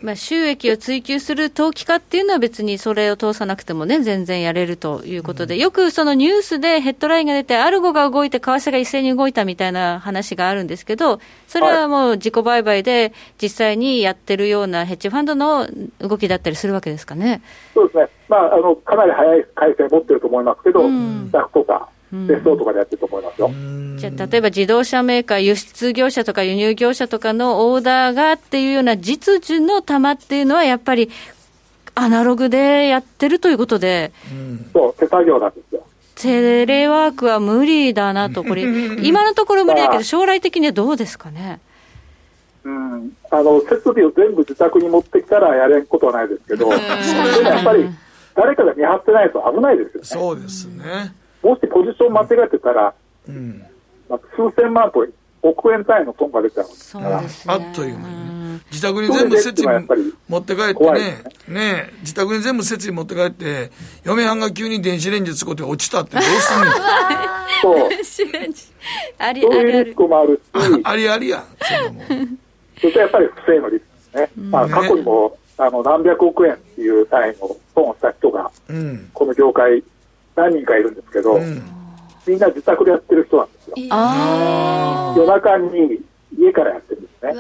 [0.02, 15.68] まあ、収益を追求する投機家っていうのは別にそれを通さなくてもね、全然やれるということで、よくそのニュースでヘッドラインが出て、アルゴが動いて、為替が一斉に動いたみたいな話があるんですけど、それはもう自己売買で実際にやってるようなヘッジファンドの
[16.00, 17.42] 動きだったりするわけですかね。
[17.74, 18.10] そうですね。
[18.28, 23.52] まあ、あの、かなり早い回線持ってると思いますけど、うん、ダクとか、別荘とかでやってると思いますよ。
[23.97, 31.10] じゃあ、例えば自動車メーカー、輸出業者とか輸入業者とかのオーダーがっていうような実需の玉っていうのは、やっぱり
[31.95, 35.84] アナログでやってるということで、うん、そう手作業なんですよ。
[36.15, 38.63] テレワークは無理だなと、これ、
[39.02, 41.60] 今のところ無理だけど、将来的にはどうですかね？
[42.63, 47.89] うん、あの設備を全部自宅に持ってきたらやれんことはないですけど、でもやっぱり
[48.36, 50.08] 誰かが見張ってないと危ないですよね。
[50.08, 51.13] そうですね。
[51.44, 52.94] もしポジション間違えてたら、
[53.28, 53.64] うん、
[54.10, 55.06] まあ、数千万と
[55.44, 56.66] 億円単位の損が出ちゃう。
[56.66, 58.62] んですから、ね、あっという間にね。
[58.70, 59.86] 自宅に全部設備
[60.30, 63.72] 持って帰ってね、ねね自宅に全部設備持って帰って、
[64.04, 66.72] 嫁はんが急に電子レンジ使って落ちたってどうすんの
[67.62, 67.90] そう。
[67.90, 68.64] 電子レンジ。
[69.18, 70.82] ありありそういうリスクもあるし。
[70.84, 71.40] ありありや。
[71.40, 72.24] ん、そんなも。
[72.24, 72.38] ん。
[72.80, 74.44] それとやっぱり不正のリスクですね。
[74.50, 78.52] まあ、過去にも、あの、何百億円っていう単位の損をした人が、
[79.14, 79.84] この業界、
[80.36, 81.39] 何人かいるんですけど、
[82.28, 83.76] みんな自宅でやってる人なんですよ。
[85.17, 86.02] 夜中に
[86.38, 87.34] 家からやってるんですね。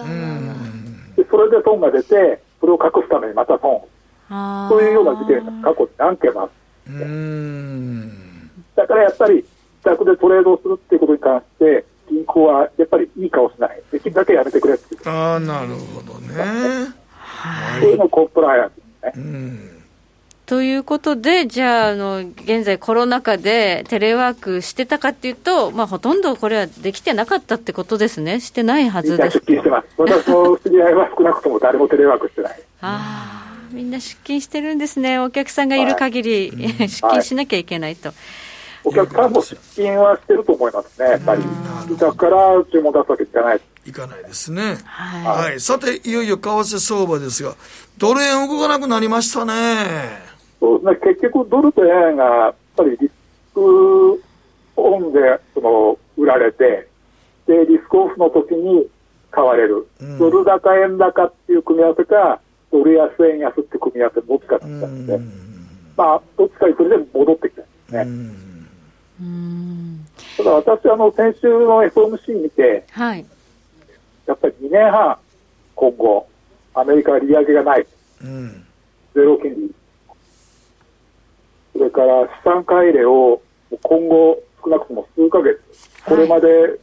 [1.17, 3.81] でそれで損が出て、それを隠すためにまた損。
[4.69, 6.51] そういうような事件が過去に何件もある
[8.75, 9.45] だからやっぱり自
[9.83, 13.81] 宅でトレードをするっていうことに関して、銀行はやっぱりいい顔しない。
[13.91, 16.33] できるだけやめてくれってああ、なるほどね。
[17.17, 17.81] はい。
[17.81, 18.81] そういうのコンプライアンスで
[19.13, 19.23] すね。
[19.23, 19.80] うん
[20.51, 29.35] ということで、じゃあ、あの現在、コロナ禍でテレワークしてたかっていうと、まあ、ほとんどこれはできてなかったってことですね、してないはずです。
[29.37, 32.61] 出勤してます、私の知り合いは少なくとも誰もテレワークしてない。
[32.81, 38.09] ああ、みんな出勤してるんですね、お客さんがいる限り、はい、出勤しなきゃいけないと。
[38.09, 38.17] はい
[38.83, 41.43] お客さんも出勤はしてると思いますね、やっぱり。
[41.87, 43.61] 自宅から注文出すわけいかない。
[43.85, 44.77] いかないですね。
[44.85, 45.49] はい。
[45.51, 47.53] はい、さて、いよいよ為替相場ですが、
[47.99, 50.30] ドル円動かなくなりましたね。
[50.61, 53.11] そうね、結局、ドルと円がやっぱりリス
[53.55, 54.23] ク
[54.75, 55.19] オンで
[55.55, 56.87] その売られて、
[57.47, 58.85] でリスクオフの時に
[59.31, 62.39] 買われる、うん、ドル高円高っていう組み合わせか、
[62.71, 65.31] ドル安円安っていう組み合わせどっちかって言ったんで、うん、
[65.97, 68.51] まあ、どっちかにそれで戻ってきたんですね。
[69.19, 73.25] うん、ただ私、あの、先週の FOMC 見て、はい、
[74.27, 75.17] やっぱり2年半、
[75.73, 76.27] 今後、
[76.75, 77.87] アメリカは利上げがない。
[78.23, 78.65] うん、
[79.15, 79.73] ゼロ金利
[81.73, 83.41] それから資産買い入れを
[83.83, 85.61] 今後少なくとも数ヶ月、
[86.05, 86.79] これまで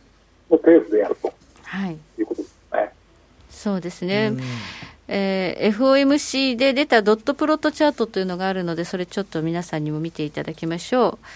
[0.51, 2.93] のペースでやると、はい、いうことですね。
[3.51, 4.33] そうですね。
[5.09, 11.27] えー、FOMC で出たドットプロットチャートというのがあるので、それちょっと皆さんにも見ていただきましょう。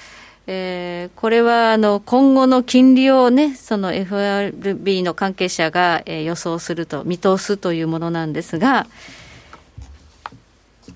[0.46, 8.86] えー、これはあの今後の金利をね、その FRB の関係者が、えー、予想すると、見通すというものなんですが、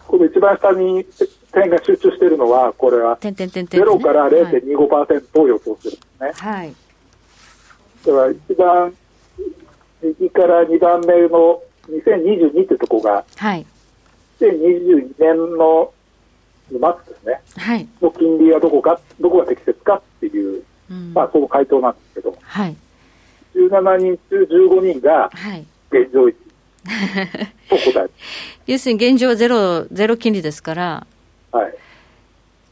[0.06, 1.06] この一番下に
[1.56, 6.50] 点が集中しているのは、これは0から0.25%を予想するんですね。
[6.50, 6.74] はい。
[8.04, 8.94] では、一番
[10.02, 13.66] 右から2番目の2022ってとこが、はい。
[14.40, 15.92] 2022年の
[16.68, 17.40] 末ですね。
[17.56, 17.88] はい。
[18.02, 22.76] の金利はどこか、どこが適切かっていう、うん、まあ、その回答なんですけど、はい。
[23.54, 25.64] 17人中15人が、はい。
[25.90, 26.36] 現状維持。
[27.68, 28.10] と答え
[28.66, 31.06] 要するに現状はゼロ、ゼロ金利ですから、
[31.56, 31.74] はい、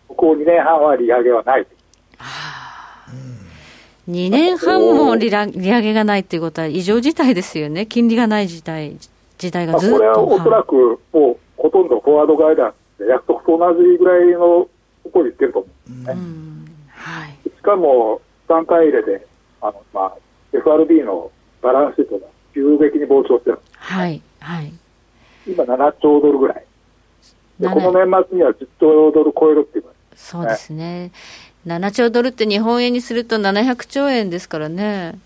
[0.09, 1.61] ここ2年半は利上げはない。
[1.61, 1.67] は
[2.19, 3.07] あ、
[4.09, 5.47] 2年半も利上
[5.81, 8.97] げがないということは異常事態ですよね、金利がない時代
[9.39, 9.97] 時代がずっと。
[9.97, 16.23] これはおそらくもうほとんどフォワードガイダンスで約束と同じぐらいのところにいってると思うんですね。
[16.89, 19.27] はい、しかも、3回入れで、
[19.61, 20.15] あのまあ、
[20.53, 21.31] FRB の
[21.63, 23.59] バランスシートが急激に膨張してる。
[23.77, 24.21] はい。
[24.41, 24.73] はい、
[25.47, 26.65] 今7兆ドルぐらい。
[27.61, 31.13] この年末には10兆ドル超えるっていう、ね、そうですね。
[31.67, 35.19] 7兆ドルって日本円にすると700兆円ですからね。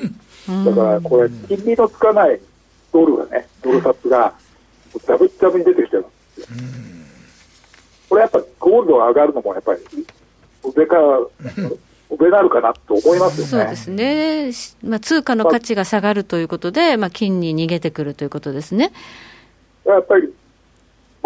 [0.64, 2.40] だからこれ、金利のつかない
[2.92, 4.32] ドルがね、ドル札が、
[5.06, 6.46] ダブダブに出てきてるんですよ。
[8.08, 9.80] これやっぱゴールドが上がるのもやっぱり、
[10.62, 11.18] 上から、
[12.10, 13.50] 上なるかなと思いますよね。
[13.50, 14.50] そうですね。
[14.88, 18.92] まあ、通貨の価値が下がるということで、まあ、金に逃げてくるということですね。
[19.84, 20.32] やっぱり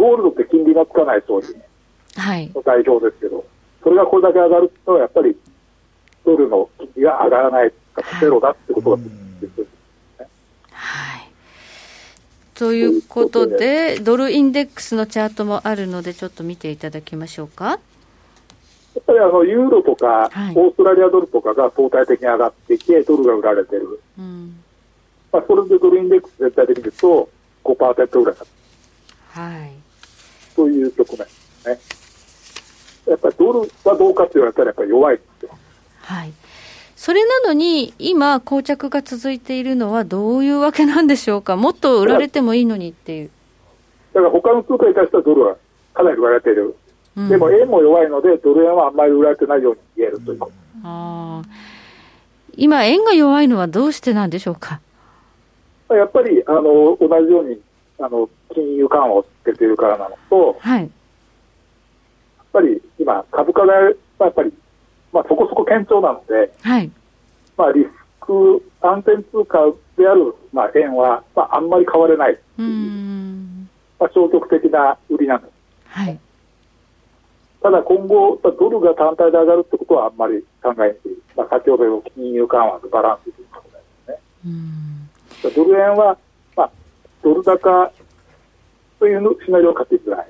[0.01, 1.49] ゴールドって金利がつかない総理
[2.55, 3.45] の代表ですけど、はい、
[3.83, 5.37] それがこれだけ上がると、やっぱり
[6.25, 7.73] ドルの金利が上がらない
[8.19, 9.67] ゼロだってことがですね。
[10.73, 11.29] はい。
[12.55, 17.69] ということで、ドルインデックスのチャートもあるので、ちょっと見ていただきましょうか。
[17.69, 17.77] や
[19.01, 24.01] っぱりあのユーロとか、はい、オーストラリアドルとかが相対的に上がってきて、ドルが売られてる。
[24.19, 24.57] うん、
[25.31, 27.29] まあ、それでドルインデックス全体的に言うと
[27.65, 28.47] 5%ぐらいだ
[29.33, 29.80] はい。
[30.61, 31.79] という局面ですね。
[33.13, 35.51] やっぱりドルはどうかって言われたらやっぱり弱いですよ。
[36.03, 36.33] はい。
[36.97, 43.31] それなのに、今、膠着が続いているのはどういうわけなんでしょうか、もっと売られてもいいのにっていう。
[44.13, 45.57] だから他の通貨に対してはドルは
[45.95, 46.77] かなり売られている。
[47.17, 50.53] うん、でも円も弱いので、ドル円はあんまり売られてないように見えるということ。
[50.85, 51.43] あ
[52.55, 54.81] 今、円が弱いのはどうしてなんでしょうか？
[55.89, 57.59] やっぱりあの同じように
[57.99, 60.91] あの金融緩和をつけているからなのと、はい、やっ
[62.53, 64.53] ぱり今、株価がやっぱり、
[65.13, 66.91] まあ、そこそこ堅調なので、はい。
[67.57, 67.89] まあ、リス
[68.21, 69.59] ク安全通貨
[69.97, 72.39] である、まあ、円は、まあ、あんまり変われない。
[72.59, 73.69] うん。
[73.99, 75.53] まあ、消極的な売りなんです。
[75.89, 76.19] はい。
[77.63, 85.55] ただ今後、ドルが単体で上がるってことはあんまり考えにくい、まあ、先ほどの金融緩和のバランスということですね。
[85.55, 86.17] ドル円は、
[86.57, 86.71] まあ、
[87.23, 87.93] ドル高
[89.01, 90.29] というシナリオを買っていくない。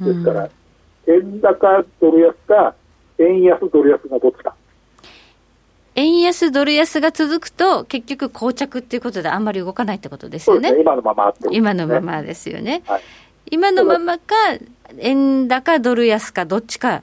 [0.00, 0.48] ですから、
[1.08, 2.74] 円高ドル安か、
[3.18, 4.54] 円安ドル安がどっちか。
[5.96, 10.72] 円安ドル安が続くと、結局、膠着っていうことであんまり動かないってことですよね。
[10.72, 12.82] ね今のまま、ね、今のままですよね。
[12.86, 13.02] はい、
[13.50, 14.34] 今のままか、
[14.98, 17.02] 円高ドル安か、どっちか。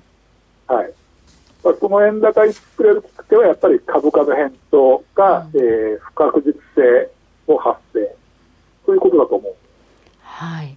[0.68, 0.94] はい。
[1.64, 7.12] まあ、その円高に作れるきっかけは、やっぱり株価の変動が、うん、えー、不確実性
[7.52, 8.16] の発生。
[8.86, 9.54] そういうことだと思う。
[10.22, 10.76] はい。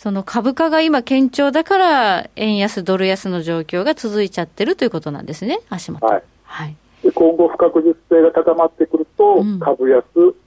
[0.00, 6.06] その株価が今堅調だから、円安、ドル安の状況が続いちゃってるということなんですね、足元。
[6.06, 6.22] はい。
[6.44, 10.02] はい、で今後、不確実性が高まってくると、うん、株安、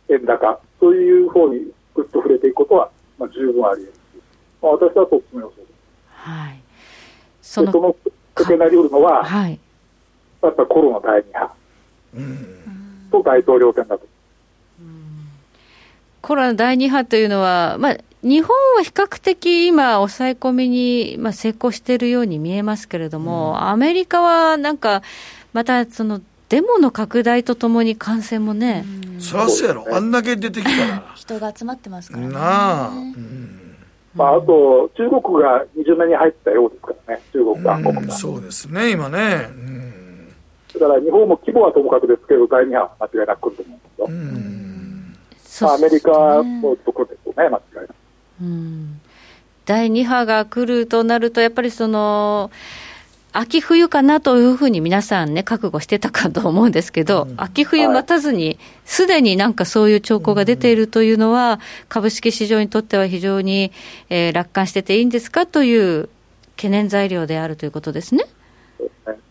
[0.10, 2.90] 円高という方にぐっと触れていくことは、
[3.20, 3.94] まあ、十分あり得る。
[4.60, 5.70] まあ、私はそっちの予想です。
[6.10, 6.60] はい。
[7.44, 7.96] その、その
[8.34, 9.60] かけなりうるのは、はい。
[10.42, 11.52] やっぱコロナ第2波。
[12.16, 13.08] うん。
[13.12, 14.08] と大統領選だと。
[16.24, 25.04] コロナ第2波というのは、まあ、日本は比較的今、抑え込みに、まあ、成功しているように見えますけれども、うん、アメリカはなんか、
[25.52, 28.86] またそのデモの拡大とともに感染もね、
[29.20, 31.12] そらそうやろ、あんだけ出てきたら。
[31.16, 32.34] 人が集まってますからね。
[32.34, 33.60] なあ、うん
[34.16, 38.14] まあ、あと、中国が20年に入ったようですからね、中国、韓国が。
[38.14, 39.50] そうですね、今ね。
[40.74, 45.68] だから日本も規模はともかくですけど、第2波は間違いなく来ると思うんですよ。
[45.68, 46.12] まあ、アメリカ
[46.44, 48.03] のところですよね、間違いなく。
[48.42, 49.02] うん
[49.66, 52.52] 第2波が来るとなると、やっぱりその、
[53.36, 63.72] 秋冬かなというふうに皆さんね、覚悟してたかと思うんですけど、うん、秋冬待たずに、すでになんかそういう兆候が出ているというのは、株式市場にとっては非常に、
[64.10, 66.10] えー、楽観してていいんですかという
[66.58, 68.26] 懸念材料であるということですね。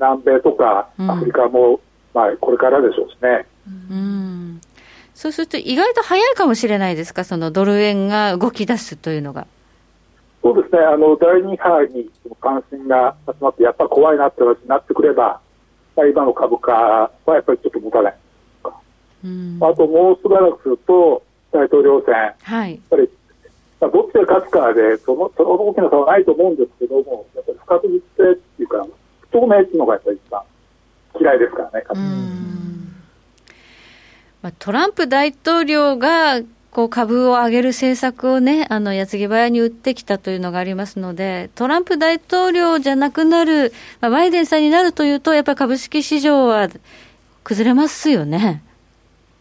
[0.01, 1.79] 南米とかアフリカも、うん、
[2.15, 3.47] まあ、これからでしょうしね。
[3.91, 4.61] うん
[5.15, 9.47] そうすると意外と早いかもしれないですか、そのドル円が動き出すというのが。
[10.43, 15.41] そうですね、あの第2波に関心が集まって、やっぱり怖いなって話になってくれば、
[15.97, 18.15] まあ、今の株価はやっぱりちょっと持たない
[18.63, 18.75] か、
[19.25, 21.23] うん、あともうしばらくすると、
[21.53, 23.09] 大統領選、はい、やっぱり、
[23.81, 28.87] まあ、どっちが勝つかでその、その大きな差はないと思うんですけども、やっぱり不確実性っていうか、
[29.21, 30.43] 不透明っていうのがやっぱり一番
[31.21, 31.85] 嫌いですからね、
[34.43, 36.41] まあ、トランプ大統領が
[36.73, 46.69] こう株を上げる政策をね、あの、矢継ぎ早に打ってきたというのがありますので、トランプ大統領じゃなくなる、まあ、バイデンさんになるというと、やっぱり株式市場は
[47.45, 48.63] 崩れますよね。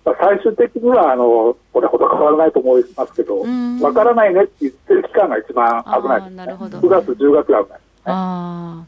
[0.03, 3.45] 最終的にはあのこれほど変わらないと思いますけど、
[3.81, 6.79] わからないねって言ってる期間が一番危ないです、ね、なるほど。
[6.79, 7.79] 9月、10月が危ない。
[7.79, 8.83] です、ね、あ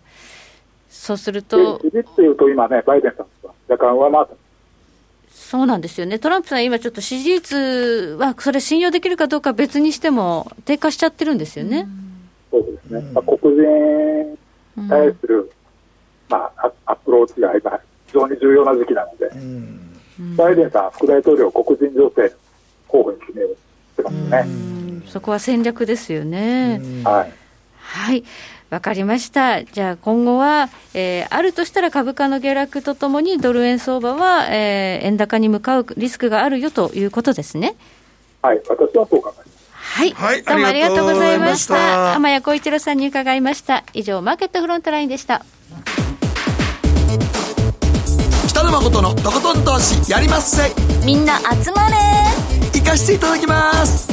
[0.89, 1.80] そうすると。
[1.82, 4.42] 支持っていうと、今ね、バイデンさんは若干上回って
[5.54, 11.88] そうなんですよね、トランプさん、今ちょっと支持率は、それ信用できるかどうか別にしても、低下しちゃってるんですよね。
[12.50, 14.38] そうですね、まあ、黒人
[14.76, 15.50] に対する、うん、
[16.28, 22.36] まあ、アプローチが今、非常に重要な時期なので、うん、バイデンさん、副大統領、黒人女性
[22.88, 24.46] 候補に決めてますね、
[25.06, 26.82] そこは戦略ですよね。
[27.04, 27.34] はい、
[27.78, 28.24] はい
[28.73, 29.63] わかりました。
[29.63, 37.75] じゃあ今後は、えー、あるとしたら株価の下落とともにドル円相場は、えー、円高に向かうリスクがあるよということですね。
[38.41, 39.75] はい、私はそう考えます。
[39.75, 42.15] はい、はい、どうもありがとうございました。
[42.15, 43.83] 天谷光一郎さんに伺いました。
[43.93, 45.45] 以上、マーケットフロントラインでした。
[48.47, 50.73] 北野誠のとことん投資やりまっせ。
[51.05, 51.95] みんな集まれ。
[52.73, 54.12] 行かしていただきます。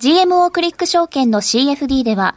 [0.00, 2.36] GMO クリック証券の CFD では、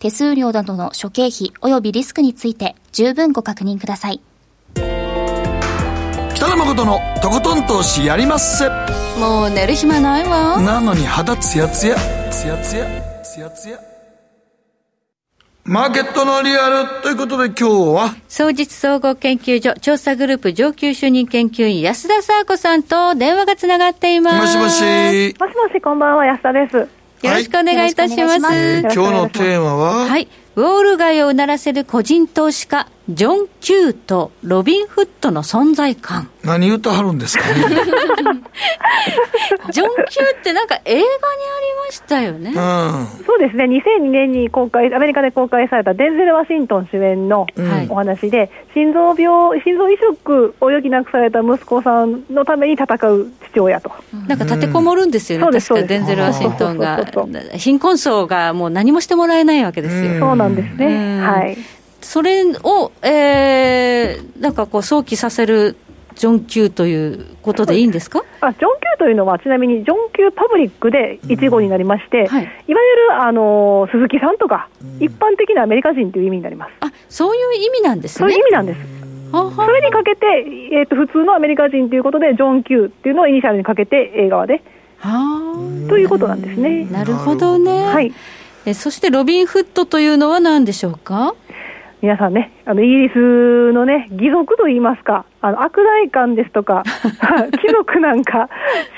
[0.00, 4.20] 手数料などの諸経費及びリスクについて十分ご確認ください。
[6.34, 8.66] 北野誠のとことん投資やりまっせ。
[9.20, 10.58] もう寝る暇ないわ。
[10.58, 11.96] なのに肌ツヤツヤ。
[12.30, 12.86] ツヤツヤ。
[13.22, 13.78] ツヤツヤ。
[15.64, 18.14] マーケットのリアルということで今日は。
[18.26, 24.36] 総実総合研究所調査グループ上級主任研究員安田沙子さんと電話がつながっています。
[24.38, 25.36] もしもし。
[25.38, 30.06] もしもしこんばんは安田ですよろしくお願いいたします、はい、今日のテーマは？
[30.06, 30.28] はい。
[30.56, 36.30] ウォール街をうならせる個人投資家ジョン・キューとロビン・フットの存在感。
[36.44, 37.54] 何言うとはるんですかね。
[39.72, 41.08] ジョン・キューってなんか映画にあり
[41.86, 42.50] ましたよね。
[42.50, 42.54] うん、
[43.26, 47.46] そうですね、2002年に公開、アメリカで公開されたデンゼル・ワシントン主演の
[47.88, 53.90] お話で、うん、心臓病、心臓移植を余儀なくされた息子さんのために戦う父親と。
[54.28, 57.04] なんか立てこもるんですよね、うん、確かデンゼル・ワシントンが。
[57.54, 60.20] 貧困層がもう何もしてもらえないわけですよ。
[60.20, 61.20] そうなんですね。
[61.20, 61.58] はい。
[62.00, 65.76] それを、えー、なんかこう、想起させる
[66.14, 68.22] ジョン・キューということでいいんですか？
[68.40, 72.74] あジョン・キューというのは、ちなみにジョン・キュー・パブリックで一語になりまして、うんはい、いわゆ
[73.14, 76.72] るあの鈴木さんとか、一般的なアメリカ人という意味になります。
[76.80, 78.18] あそういう意味なんですね。
[78.18, 78.80] そういう意味なんです。
[79.30, 80.26] それにかけて、
[80.72, 84.60] えーと、普通のアメリカ人ということで、ジョン・キューっていうのをイニシャルにかけて映画で。
[85.88, 86.84] ということなんですね。
[86.90, 87.84] なるほどね。
[87.84, 88.12] はい。
[88.66, 91.34] えそしてロビン・フットというのは何でしょうか？
[92.02, 96.82] 皆さんね、あのイギリスのね、義族といいますか、あの悪代官ですとか、
[97.60, 98.48] 貴族なんか、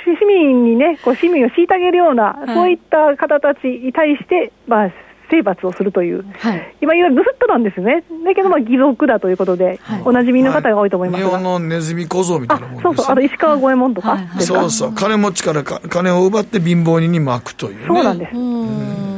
[0.04, 4.90] 市民にね、こう市民を虐げるような、はい、そういった方たちに対して、まあ、
[5.32, 17.84] 征罰をするという、はい、今、いわゆるブフットなんですね、だけど、まあ、義族だということで、はい、おなじみの方が多いと思いますが、日本のネズミ小僧みたいなもんそうそう、あと石川五右衛門とか、そうそう、金持ちから金を奪って貧乏人に巻くというね。
[17.88, 19.11] そうなんです。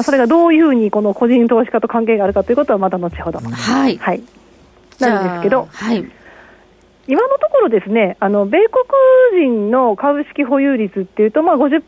[0.00, 3.96] あ、それがどういうふうにこの個人投資家と関係があるかということはまた後ほど、はい。
[3.96, 4.22] はい、
[5.00, 6.04] なんですけど、はい、
[7.08, 8.58] 今のところですねあの米
[9.32, 11.82] 国人の株式保有率っていうと、まあ50、以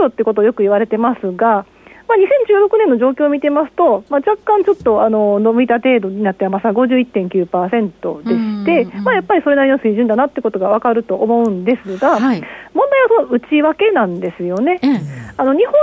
[0.00, 1.66] 上ってことをよく言われてますが、
[2.10, 12.40] まあ、2016年の状況を見てますと、まあ、若干ちょっとあの伸びた程度になってまさ51.9%でして、まあ、やっぱりそれなりの水準だなってことが分かると思うんですが、はい、
[12.74, 15.78] 問題はその内訳なんですよね、うん、あの日本の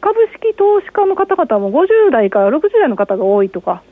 [0.00, 3.82] 株式投資家の方々も50代から60代の方が多いとか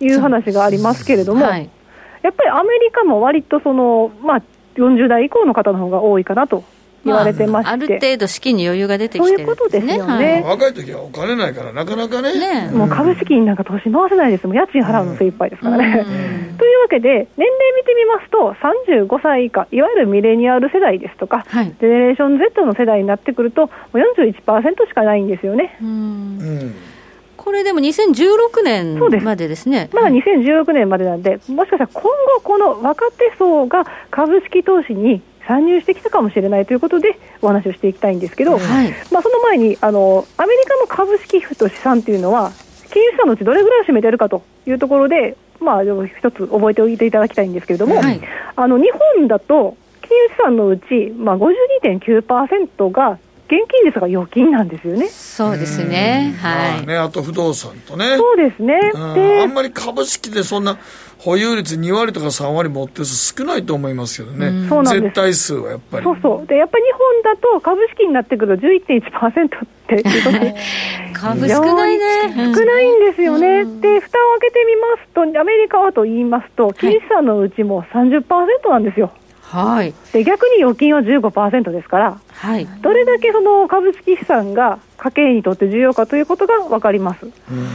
[0.00, 1.70] いう話がありますけれども、はい、
[2.22, 4.42] やっぱりアメリカも割とその、まあ、
[4.76, 6.64] 40代以降の方の方が多いかなと
[7.04, 25.76] 言われてまして、まあ、ある程度資金に余裕が出てきてる、ね、そういうことですよね、はい、若い時はお金ないからなかなかね、ね、もう株式になんか投資回せないですもう家賃払うの精一杯ですからね、うん、 というわけで年齢見てみますと35歳以下いわゆるミレニアル世代ですとか、はい、ジェネレーション Z の世代になってくるともう41%しかないんですよね。
[25.82, 26.74] うん。
[27.44, 29.90] これでも2016年までですね。
[29.92, 42.52] まだ2016年までなんで、もしかしたら今後、この若手層が株式投資に参入してきたかもしれないということでお話をしていきたいんですけど、はい、まあ、その前にあのアメリカの株式と資産というのは
[42.92, 48.20] 金融資産のうちどれぐらいを占めているかというところで、まあ、一つ覚えておいていただきたいんですけれども、はい、
[48.56, 55.06] あの日本だと金融資産のうち、まあ、52.9%が現金ですが預金なんですよね。
[55.08, 56.34] そうですね。
[56.40, 56.86] はい。
[56.86, 58.16] ね、あと不動産とね。
[58.16, 58.80] そうですね。
[59.14, 60.78] で、あんまり株式でそんな
[61.18, 64.68] 保有率2割とか3割持ってる少ないと思いますけどね。
[64.68, 65.02] そうなんです。
[65.02, 66.04] 絶対数はやっぱり。
[66.04, 66.46] そうそう。
[66.46, 70.54] で、やっぱり日本だと株式になってくると11.1%っていうことで。
[71.12, 72.54] 株少ないね。
[72.54, 73.64] 少ないんですよね。
[73.64, 79.12] で、蓋を開けてみますと、アメリカはと言いますと、金資産のうちも30%なんですよ。
[79.54, 87.26] はい、で逆に預金は15%ですから、はい、どれだけその株式資産が家計にとって重要かということが分かります、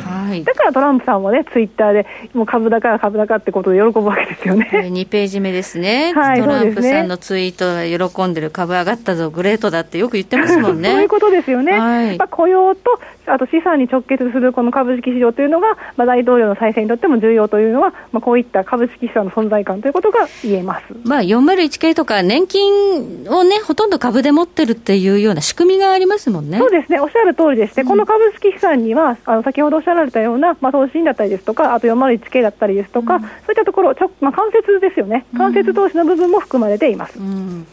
[0.06, 4.70] はい、だからトランプさんはね、ツイッターで、もう株高、株高ってことで喜ぶわけですよね。
[4.72, 10.92] 2ページ目ですね、はい、トランプさんのツイートが喜んでる、株上がったぞ、グレートだってよく言ってますもんね。
[10.92, 13.00] そういうことですよね、はい、まあ、雇用と
[13.32, 26.58] あと資産に直結するこの株式市場というのが、まあ、大統領の再選にとっても重要というのは、まあ、こういった株式資産の存在感ということが言えます、まあ、401系とか年金をね、ほとんど株で持っってるっていうような仕組みがありますもんね。
[26.58, 37.20] そうですね、おっしゃる通りでして、うん、この株式資産には、あの先ほどおっしゃられたような、まあ、投資信だったりですとか、あと 401K だったりですとか、うん、そういったところ、ちょまあ、間接ですよね、間接投資の部分も含まれています。
[37.20, 37.68] うん。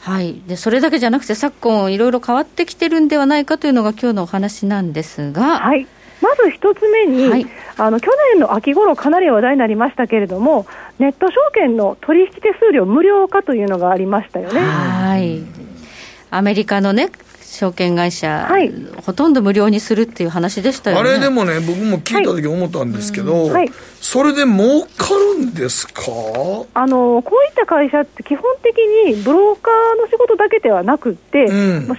[0.00, 5.58] はい、でそれだけじゃなくて、昨今、いろいろ変わってきてるんではないかというのが今日のお話なんですが。
[5.58, 5.86] はい。
[6.20, 7.46] まず一つ目に、はい、
[7.76, 10.66] あの去年の秋頃かなり話題になりましたけれども、
[10.98, 14.60] ネット証券の取引手数料無料化というのがありましたよね。
[14.60, 15.57] はい
[16.30, 17.10] アメリカのね、
[17.42, 18.70] 証券会社、はい、
[19.04, 21.10] ほとんど無料にするっていう話でしたよね。
[21.10, 23.70] あれでもね、僕も聞いた時思ったんですけど、はい、
[24.00, 26.02] それで儲かるんですか？
[26.74, 31.96] あのこういった会社って基本的にブローカーの仕事だけではなくて、うん、資産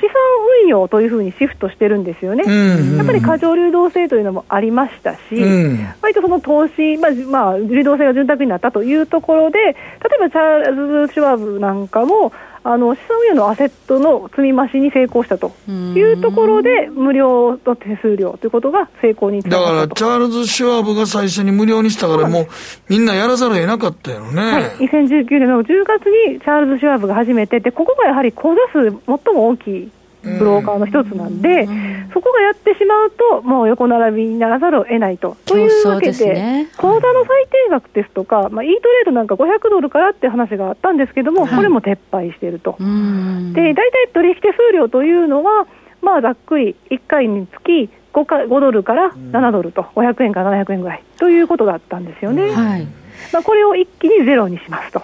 [0.64, 2.92] 運用というふうにシフトしてるんですよね、うん。
[2.92, 9.76] うん、やっぱり過剰流動性というのもありましたし、うん、割とその投資、まあまあ、流動性が潤沢になったというところで、例え
[10.20, 12.32] ばチャールズ・シュワーブなんかも、
[12.64, 22.47] あの資産運用のアセットの積み増しに成功したというところで、無料の手数料ということが成功にだからチャールズ・シュワーブが最初に無料にしたから、もう
[22.89, 29.91] みんなやらざるを得なかったよね、はい、2019年の10月にチャールズ・シュワーブが始めて、でここがやはり口座数、最も大きい
[30.24, 31.68] ブローカーの一つなんで、
[32.14, 35.38] そこがやってしまうと、もう横並びにならざるを得ないと。
[35.46, 42.78] というわけで、ね、口座の最低額ですとか、まあ、E トレードなんか500ドルからって話があったんですけども、はい、これも撤廃していると。
[42.80, 45.68] で、大体取引手数料というのは、
[46.02, 52.50] まあ、ざっくり1回につき 5, か5ドルから7ドルと、500円から700円ぐらいということだったんですよね。
[52.52, 52.88] はい、
[53.34, 55.02] まあ、これを一気にゼロにしますと、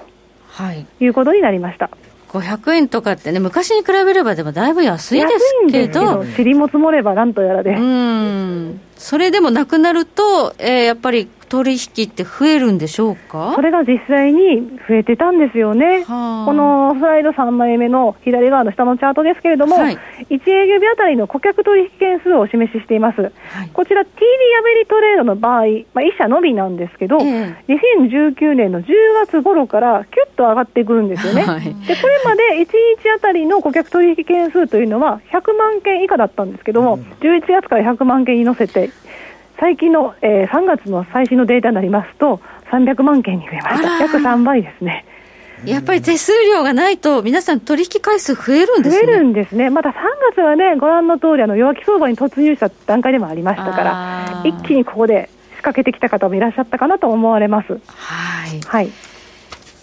[0.48, 1.90] はい、いうことになりました。
[2.40, 7.72] 500円とかってね、昔に比べればでもだいぶ安いですけど、塵も積もればなんとやらで。
[7.72, 13.54] うんそれでもなくなると、えー、やっぱり取引って増えるんでしょうか？
[13.56, 19.98] それが実際に増えてたんですよね、はあ、このスライド3枚目の左側の下のチャートですけれども、はい、
[20.30, 25.62] 1営業日あたりの顧客取引件数をお示ししています、はい、こちら、TD アメリトレードの場合、
[25.94, 27.56] まあ、1社のみなんですけど、えー、
[28.00, 28.86] 2019年の10
[29.26, 38.90] 月頃からキュッと上がってくるんですよね、 はい、でこれまで1日あたりの顧客取引件数というのは100万件以下だったんですけども、うん、11月から100万件に乗せて、
[39.60, 42.42] 最近の、えー、3月の最新のデータになりますと、
[42.72, 45.06] 300万件に増えました、約3倍ですね。
[45.64, 49.06] やっぱり手数料がないと、皆さん、取引回数増えるんですね。
[49.06, 49.94] 増えるんですね、また3
[50.32, 57.72] 月はね、ご覧の通りあり、弱気相場に突入した段階でもありましたから、一気にここで仕掛けてきた方もいらっしゃったかなと思われます。
[57.72, 57.78] は
[58.48, 58.92] い、はい。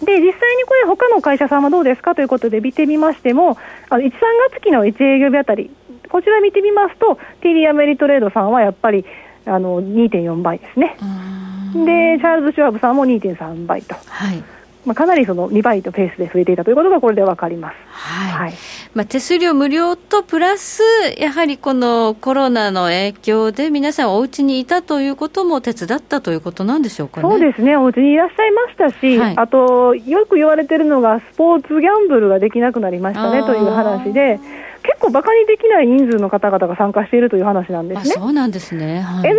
[0.04, 3.56] で実際にこれ、他の会社さんはどうですかということで見てみましても、
[3.88, 4.12] あの1、3
[4.50, 5.70] 月期の1営業日あたり、
[6.10, 9.04] こちら見てみますと、TD アメリトレードさんはやっぱり
[9.46, 10.96] あの2.4倍ですね。
[11.74, 13.94] で、チャールズ・シュワーブさんも2.3倍と。
[14.06, 14.42] はい。
[14.84, 18.54] まあ、かなりその2倍とペースで増えていたということがこれで分かります、はい、はい、
[18.94, 20.82] まあ、手数料無料とプラス、
[21.18, 34.40] やはりこのコロナの影響で、皆さん、お家にいたということも手伝ったということなんでしょうか、ね、そうですね、お家にいらっしゃいましたし、はい、あと、よく言われてるのが、スポーツギャンブルができなくなりましたねという話で。
[34.82, 38.14] 結構バカにできない人数の方々が参加しているという話なんですね。
[38.14, 39.00] そうなんですね。
[39.00, 39.30] はい、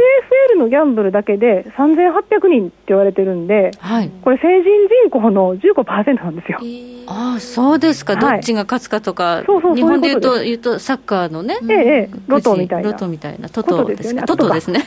[0.55, 4.63] NFL のギャンブルだけで3800人って言われてるんで、はい、これ成人
[5.03, 6.59] 人口の15%なんですよ。
[7.07, 12.91] ああ、そうですか、どっちが勝つかとか、そうそう日本で言うと言うとサッカーのね、ええ、ロトみたいな。
[12.91, 14.23] ロトみたいな、トトですね。
[14.23, 14.81] トトですね。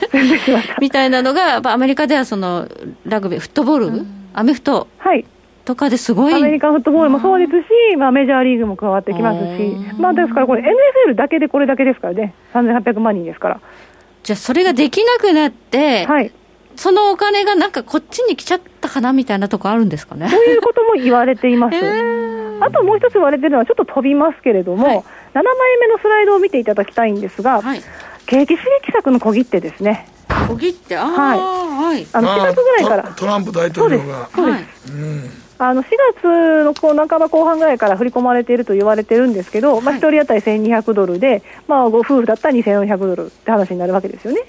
[0.81, 2.67] みたいなのが、アメリカではその
[3.05, 4.89] ラグビー、フットボール、うん、アメフト。
[4.99, 5.25] はい
[5.67, 6.35] とかですごい。
[6.35, 7.51] アメリカンフットボールもそうです
[7.91, 13.61] し、まあ、メジャーリーグも加わってきますし、まあ、ですからこれ、NFL だけでこれだけですからね、3800万人ですから。
[14.23, 16.31] じゃあ、それができなくなって、はい、
[16.77, 20.29] そのお金がなんかこっちに来ちゃったかなみたいなとこあるんですかね。
[20.29, 21.77] そういうことも言われています。
[22.61, 25.03] あともう一つ言われてるのは、ちょっと飛びますけれども、はい、7
[25.35, 25.45] 枚
[25.81, 27.83] 目のスライドを見ていただきたいんですが、はい、
[28.27, 30.09] 景気刺激策の小切手ですね。
[30.49, 33.03] 小切手、あはい、はい、あの4月ぐらいから。
[33.17, 34.29] トランプ大統領が。
[34.33, 34.89] そうです。
[34.89, 44.41] そうです、うんあの4月のこう半ば後半ぐらいから振り込まれていると言われてるんですけど、まあ、1人当たり1200ドルで、まあ、ご夫婦だったら2400ドルって話になるわけですよね。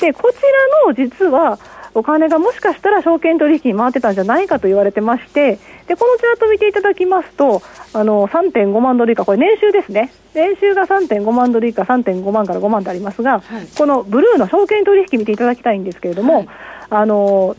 [0.00, 1.58] でこちらの実は
[1.94, 7.62] お金がもしかしたら証券取引に回ってたんじゃないかと言われてまして、でこのチャート見ていただきますと、
[7.92, 16.48] あの3.5万ドル以下、これ年収ですね、年収が3.5万ドル以下、3.5万から5万とありますが、はい、このブルーの証券取引見ていただきたいんですけれども、はい、
[16.90, 17.54] あの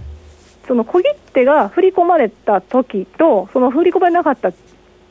[0.68, 4.51] その小切手が振り込まれた時と、その振り込まれなかった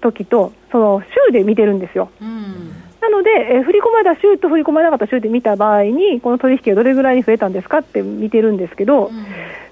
[0.01, 2.11] 時と、その週で見てるんですよ。
[2.21, 2.85] うん。
[3.01, 9.27] なので、え振り込まれた週と振り込まれなかった週で見た場合に、この取引がどれぐらいに増えたんですかって見てるんですけど、うん、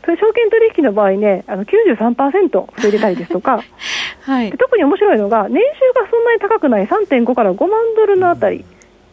[0.05, 3.63] それ証券取引の場合ね、あの93%増えてたりですとか、
[4.23, 8.65] はい、特に面白いのが、年収がそんなに高くない3.5から5万ドルのあたり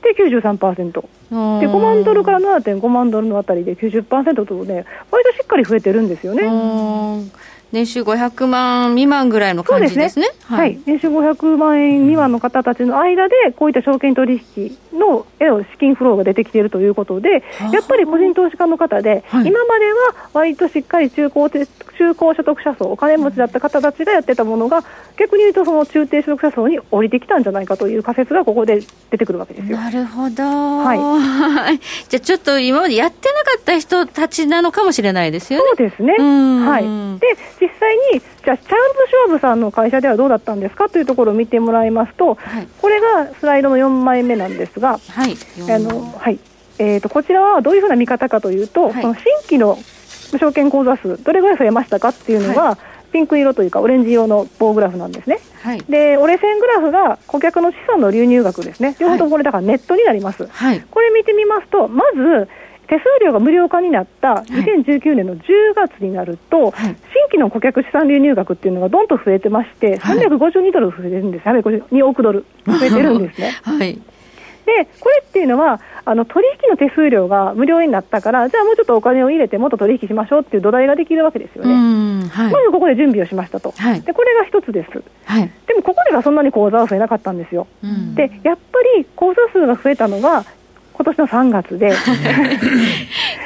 [0.02, 7.30] で93%、で5万ドルから7.5万ドルのあたりで90%とね、割としっかり増えてるんですよね。
[7.72, 10.26] 年収500万未満ぐらいの感じですね。
[10.26, 10.40] すね。
[10.44, 21.50] はい、はい、年収500万円未満の方たちの間で、こういった証券取引の資金フローが出てきているということで、やっぱり個人投資家の方で、はい、今までは割としっかり中高
[22.00, 24.86] 中高所得者層、お金持ちだった方たちがやってたものが、
[25.18, 28.80] 逆に言うと、その中低所得者層に降りてきたんじゃないかという仮説がここで
[29.12, 29.78] 出てくるわけですよ。
[29.78, 30.44] なるほど。
[30.44, 31.80] はい。
[32.08, 35.66] じゃあちょっと今までやってなかった人たちなのかもしれないですよね。
[35.78, 36.14] そうですね。
[36.18, 36.84] はい。
[37.20, 37.28] で、
[37.60, 38.78] 実際に、じゃあ、チャールズ・
[39.10, 45.36] ショーブさんの会社ではどうだったんですかというところを見てもらいますと、はい、これがスライドの4枚目なんですが、はい、
[45.70, 46.40] あのはい
[46.80, 49.78] えーと、こちらはどういうふうな見方かというと、はい、この新規の
[50.38, 52.78] 証券口座数、どれぐらい増えましたかっていうのが、はい、
[53.12, 55.40] ピンク色というか、オレンジ色の棒グラフなんですね。
[55.62, 58.96] はい、で、折れ線グラフが顧客の資産の流入額ですね。
[59.00, 60.48] 両方ともこれ、だからネットになります。
[60.48, 62.48] はい、これ見てみますと、まず、
[62.90, 65.42] 手数料が無料化になった2019年の10
[65.76, 66.96] 月になると、はい、新
[67.32, 73.52] 規の顧客資産流入額っていうのがどんと増えてまして、はい、352ドル増えてるんです、352億ドル増えてるんですね。
[73.62, 74.02] はい
[74.70, 87.68] でこれっていうのはあの取引の手数料が無料になったからじゃあもうちょっとお金を入れてもっと取引しましょうっていう土台ができるわけですよね、はい、まずここで準備をしましたと、はい、でこれが一つです、はい、でもここではそんなに口座は増えなかったんですよ、
[88.16, 90.46] でやっぱり口座数が増えたのが
[90.94, 91.94] 今年の3月で。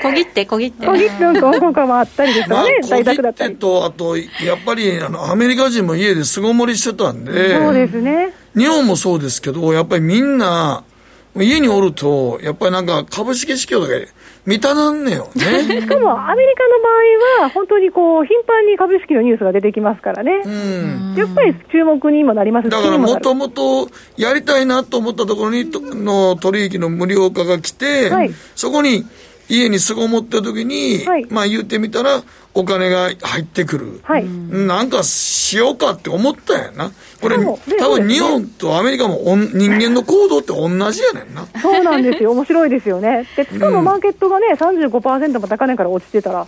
[0.02, 0.88] 小切手小切手。
[0.88, 3.56] 小切手の広告もあったりですかね、大学だったり。
[3.58, 4.24] とあとや
[4.56, 7.56] っぱりあのアメリカ人も家で巣ごもりしてたんで。
[7.60, 8.34] そうですね。
[8.58, 10.84] 日本もそうですけどやっぱりみんな
[11.36, 13.94] 家におると、やっぱりなんか株式市況とか
[14.46, 15.82] 満たなんねよ ね。
[15.82, 20.42] しかもアメリカの場合は、本当にこう、頻繁に株式のニュースが出てきますからね。
[20.46, 21.16] うん。
[21.16, 29.06] やっぱり注目にもなりますだからもともとやりたいなと思ったところにの取引の無料化が来て、はい、そこに
[29.54, 32.24] 家に巣ごもった時に、はい、まあ言ってみたら、
[32.56, 34.00] お金が入ってくる。
[34.04, 34.26] はい。
[34.28, 36.92] なんかしようかって思ったやな。
[37.22, 41.48] これ、多分日本とアメリカも人間の行動って同じやねんな。
[41.62, 42.32] そうなんですよ。
[42.32, 43.28] 面白いですよね。
[43.36, 46.48] で、しかもマーケットがね、35%も高値から落ちてたら、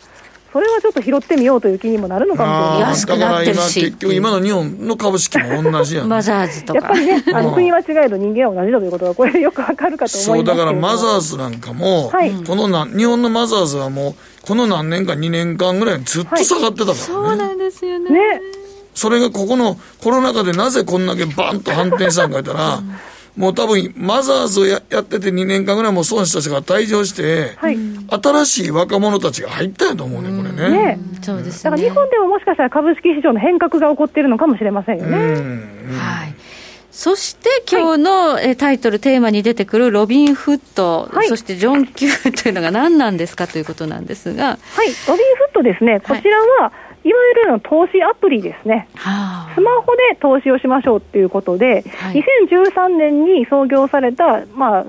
[0.55, 2.89] それはちょっと拾ってみようという気にもなるのかもしれない。
[2.91, 3.81] 安くなってるし。
[3.81, 6.79] 結局今の日本の株式も同じやん、マザーズとか。
[6.79, 14.15] やっぱりねあの国は違えど人間は同じだということがこれよくわかるかと思いますそうだからマザーズなんかも、はい、このな日本のマザーズはもう
[14.47, 18.11] この何年か2年間ぐらいずっと下がってたからね、はい、そうなんですよね。
[18.11, 18.41] ね。
[18.93, 22.81] それがここのコロナ禍でなぜこんだけバンと反転したんか言ったら、
[23.35, 27.77] もう多分、マザーズをややってて2年間ぐらいも損した人が退場して、はい、
[28.09, 30.69] 新しい若者たちが入ったんやと思うね、これね。
[30.69, 30.99] ね。
[31.21, 35.17] そうです、ね、だから日本でももしかしたら株式市場の変革が起こっているのかもしれませんよね。
[35.97, 36.35] はい。
[36.91, 44.57] そして今日の、はい、タイトル、テーマに出てくるロビン・フット、はい、そしてジョン・キューというのが何なんですかということなんですが、はい、
[45.05, 46.71] ロビン・フットですね、こちらは、い
[47.13, 54.85] わゆるの投資アプリですね、はあ、スマホで投資をしましょうということで、はい、2013年に創業された、まあ、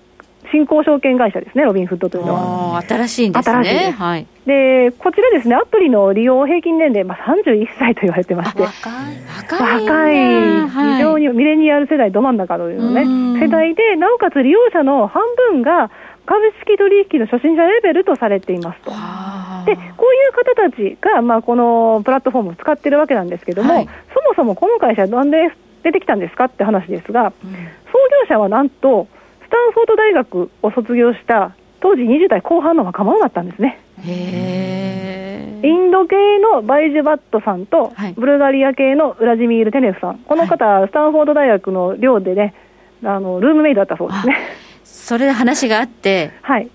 [0.51, 2.83] 新興証券会社ですね、ロビンフッドというのは。
[2.83, 3.65] 新しいんですね。
[3.65, 15.91] ではい、で、こちらですね、アプリの利用平均年齢、まあ、31歳と言われてまして、若い、若い、非常にミレニアル世代ど真ん中というのね、世代で、なおかつ利用者の半分が
[16.27, 18.91] 株式取引の初心者レベルとされていますと。
[18.91, 25.51] でこういう方たちが、まあ、このプラットフォームを使ってるわけなんですけども、はい、そもそもこの会社、なんで
[25.83, 27.59] 出てきたんですかって話ですが、うん、創
[28.29, 29.09] 業者はなんと、
[29.45, 33.81] スタンフォード大学を卒業した当時20代後半の若者だったんですね。
[35.63, 42.55] インド系のバイジュバットさんと、はい、ブルガリア系のウラジミール・テネフさん、この方、はい、スタンフォード大学の寮でね、
[43.05, 44.37] あのルームメイトだったそうですね。
[45.07, 46.69] それで話があって、はい、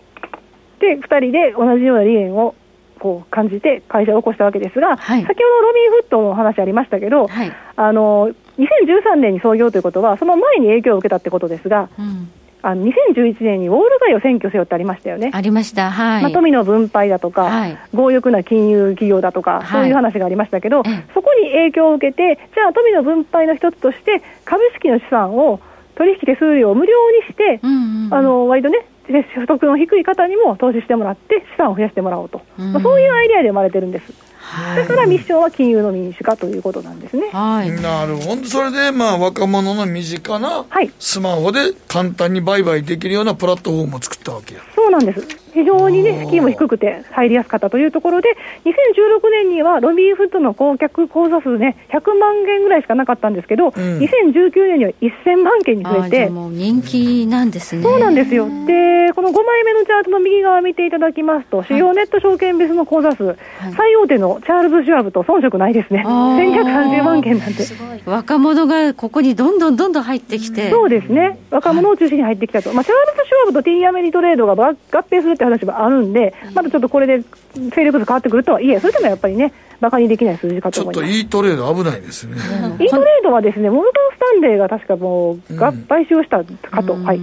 [0.79, 2.55] で2人で同じような理念を
[2.97, 12.29] こう感じて会社を起こしたわけですが、はい、先ほどロビン・フットの話ありましたけど、はい、あの2013年に創業ということは、その前に影響を受けたってことですが、うん、
[12.61, 15.31] あの2011年にウォール街を占拠せよってありましたよね。
[15.33, 16.23] ありました、はい。
[16.23, 25.59] まあ、富の分配だとか、はい、強欲な金融企業だとか、そういう話がありましたけど、そこに影響を受けて、じゃあ、富の分配の一つとして、株式の資産を
[26.01, 28.87] 取引手数料を無料にして、うんうん、あの割とね、
[29.35, 34.11] 所得の低い方にも投資してもらって資産を増やしてもらおうと、うん、まあ、そういうアイデアで生まれてるんです。
[34.39, 37.29] はい、だからミッションは金融の民主化ということなんですね。
[37.31, 38.43] はい、なるほど。
[38.45, 40.65] それで、まあ、若者の身近な
[40.97, 44.61] スマホで簡単に売買できるようなプラットフォームを作ったわけや。
[44.75, 45.21] そうなんです。
[45.53, 48.29] 非常にね、資金も低くて入りやすかったというところで、
[48.65, 57.83] 2016年にはロビンフッドの顧客口座数ね、100万件ぐらいしかなかったんですけど、うん、2019年には1000万件に増えて、もう人気なんですね。
[57.83, 58.45] そうなんですよ。
[58.65, 63.37] で、この5枚目のチャートの右側見ていただきますと、主要ネット証券別の口座数、はい、
[63.75, 66.03] 最大手のチャールズ・シュワブと遜色ないですね。
[66.05, 67.63] 1230万件なんて。
[68.05, 70.69] 若者がここにどんどんどんどん入ってきて。
[70.69, 71.37] そうですね。
[71.49, 72.73] 若者を中心に入ってきたと。
[72.73, 77.23] まあ、チャールズ・シュワブとティーアメリトレードが合併するって話もあるんで、まだちょっとこれで
[77.71, 79.51] 勢力図変わってくるとはいえ、それでもやっぱりね、
[79.81, 81.05] バカにできない数字かと思います。
[81.05, 82.37] ちょっと E トレード危ないですね。
[82.79, 86.93] E トレードはですね、モルガン・スタンレーが確かもう、が、買収したかと。
[86.93, 87.19] はい。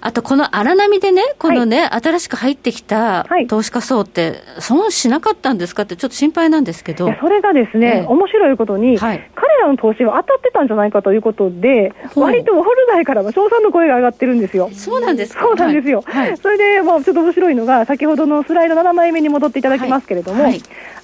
[0.00, 7.12] あと、この荒波でね、このね、はい、新しく入ってきた投資家層って、損しなかったんですかって、ちょっと心配なんですけど。
[7.20, 14.70] それがですね、ええ、面白いことに、はい、彼らの投資は当たってたんじゃないかということで、割とウォール内から称賛の声が上がってるんですよ。
[14.72, 16.02] そうなんですそうなんですよ。
[16.06, 20.52] はい、それで、まあ、ちょっと面白いのが、先ほどのスライド7枚目に戻っていただきますけれども、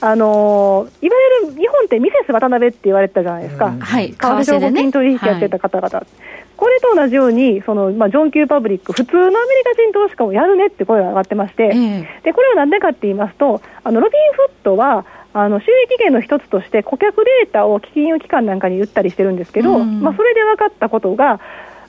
[0.02, 0.59] あのー、
[1.02, 3.74] いわゆる日本ってミセス渡辺って言われてたじゃないですか。
[3.78, 4.10] はい。
[4.10, 6.06] 為替証拠金取引やってた方々。
[6.56, 11.68] これと同じように、そのまあ、ジョン・キュー・パブリック、普通のアメリカ人投資家をやるねって声が上がってまして、
[12.22, 21.40] でこれはなんでかって言いますと、あのロビン・フットは、あの収益源の一つとして顧客データを金融機関なんかに売ったりしてるんですけど、まあ、それで分かったことが、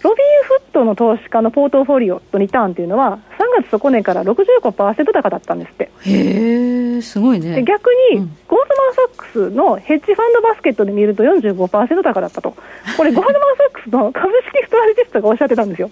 [0.04, 3.20] ロビンフットの投資家のポートフォリオとリターンというのは、
[3.58, 5.92] 3月底値から65%高だったんですって。
[6.06, 7.56] へー、すごいね。
[7.56, 12.56] で逆に、うん、ゴールドマン・サックスのヘッジファンドバスケットで見ると45%高だったと。
[12.98, 15.92] これ、ゴールドマン・サックスの株式ストラテジストがおっしゃってたんですよ。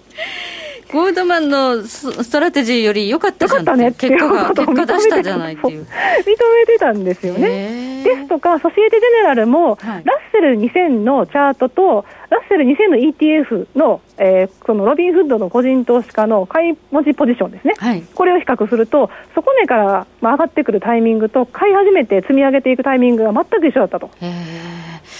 [0.92, 24.10] ゴールドマンのストラテジストより良かったじゃんね結果が結果出したじゃないっていう認めてたんですよねですとかソシエテ・ジェネラルも、はい、ラッセル2000のチャートとラッセル2000の ETF の、えー、そのロビンフッドの個人投資家の買い持ちポジションですね、はい、これを比較すると底値から、まあ、上がってくるタイミングと買い始めて積み上げていくタイミングが全く一緒だったと。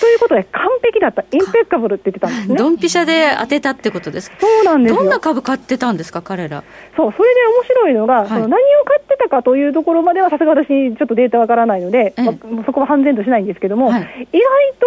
[0.00, 2.56] ということで、完璧だった、インペッカブルって言ってたんですね。
[2.56, 6.64] ドンピシャで当てたってことですそうなんですどんな株買ってたんですか、彼ら？
[6.96, 12.34] そう、それで面白いのが、はい、その何を買ってたかというところまでは、さすが私、ちょっとデータわからないので、まあ、
[12.64, 14.40] そこは判然としないんですけども、はい、意外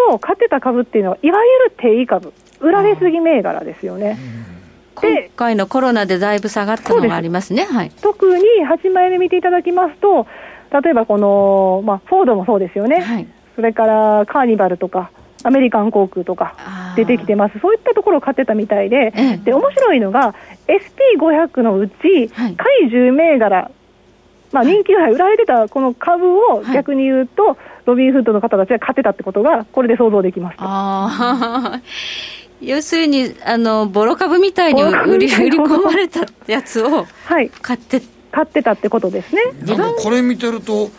[0.10, 4.18] と買ってた株っていうのは、いわゆる定位株、売られすぎ銘柄ですよね。
[4.96, 10.28] 今回のコロナでだいぶ下がったのがありますね、はい、特に8枚目見ていただきますと、
[10.72, 15.10] 例えばこの、まあ、フォードもそうですよね、はい、それからカーニバルとか、
[15.44, 16.56] アメリカン航空とか
[16.96, 19.12] 出てきてます、そういったところを買ってたみたいで、
[19.44, 20.36] で面白いのが、
[20.68, 22.44] SP500 のうち、下
[22.84, 23.72] 位10銘柄、
[24.54, 31.82] まあ、人気が売られてたこの株を逆に言うと、はい、ロビンフッドの方たちが買ってたってことが、これで想像できますあ
[32.62, 39.42] 要するにあの、ボロ株みたいに売り売り込まれたやつを買って、はい、買ってたってことですね。
[39.66, 40.90] なんかこれ見てると、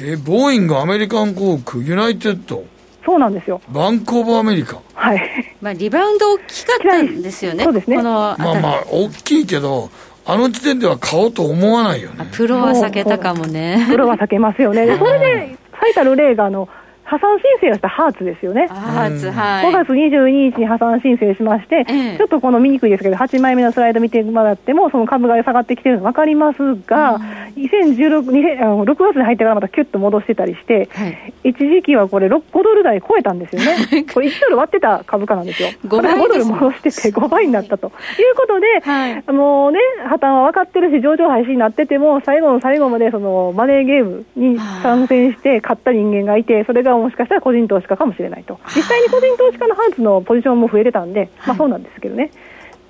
[0.00, 2.64] えー、ボーイング、アメリカン航空、ユナイテッド、
[3.04, 3.60] そうなんですよ。
[3.68, 4.80] バンクオブアメリカ。
[4.94, 5.56] はい。
[5.60, 7.64] まあリバウンド大きかったんですよね。
[7.64, 7.96] そうですね。
[7.96, 9.90] このまあまあ大きいけど。
[10.26, 12.26] あの時点では買おうと思わないよね。
[12.32, 13.86] プロは避けたかもね。
[13.90, 14.96] プロは避けますよね。
[14.98, 16.68] それで最たる例があの
[17.04, 18.66] 破産申請をしたハーツですよね。
[18.68, 19.66] ハーツ、はい。
[19.66, 21.84] 5月22日に破産申請しまして、
[22.16, 34.04] ちょっとこの見にくいですけど、8枚目のスライド見てもらっても、その株が下がってきてるの分かりますが、うん、2016、6月に入ってからまたキュッと戻してたりして、はい、一時期はこれ5ドル台超えたんですよね。
[34.12, 35.68] これ1ドル割ってた株価なんですよ。
[35.86, 37.88] 5, 倍5ドル戻してて5倍になったと。
[37.88, 39.78] いうことで、はい、もうね、
[40.08, 52.30] 破綻は分かってるし、上場廃止になってても、最後の最後までそのマネーゲームに参戦して買った人間がいて、それがもしかしたら個人投資家かもしれないと、実際に個人投資家のハーツのポジションも増えてたんで、まあ、そうなんですけどね。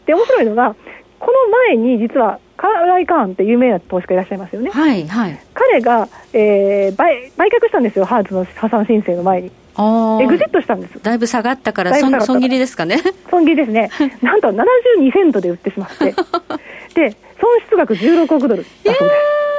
[0.07, 0.75] で面白いのが、
[1.19, 4.71] この前に実はカーライ・カーンって有名な投資家いらっしゃいますよね。
[4.71, 9.51] はいはい、彼が、えー、売売却したんですよ、ハーツの破産申請の前に。
[9.77, 11.03] エグジットしたんです。
[11.03, 13.01] だいぶ下がったから損損切りですかね。
[13.29, 13.91] 損切りですね。
[14.23, 16.15] なんと72セントで売ってしまって。
[16.95, 19.54] で損失額16億ドルだそうです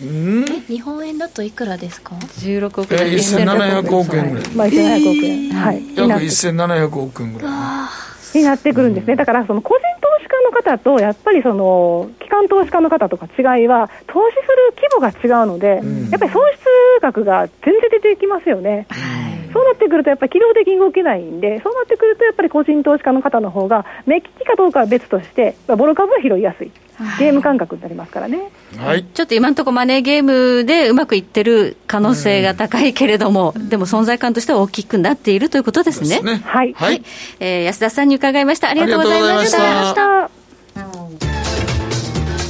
[0.00, 8.08] 日本円だといくらですか？16億円、えー、1700億円ぐらい、まあ、1700億円、はい、約1700億円ぐらい。
[8.34, 15.80] になってくるんですね、だからその個人投資家の方と、やっぱりその機関投資家の方とか違いは、投資する規模が違うので、
[16.10, 16.64] やっぱり損失
[17.00, 18.86] 額が全然出てきますよね。
[19.52, 26.70] そうなってくると、やっぱり機動的に動けないんで、そうなってくると、やっぱり個人投資家の方の方が、目利きかどうかは別として、ボロ株は拾いやすい。
[27.18, 36.16] ゲーム感覚になりますからね、はい、ちょっと今のところマネーゲームでうまくいってる可能性が高いけれども、うん、でも存在感としては大きくなっているということですね。
[36.16, 36.42] すね。
[36.44, 37.02] はい、はい、
[37.40, 38.68] えー、安田さんに伺いました。
[38.68, 40.30] ありがとうございました。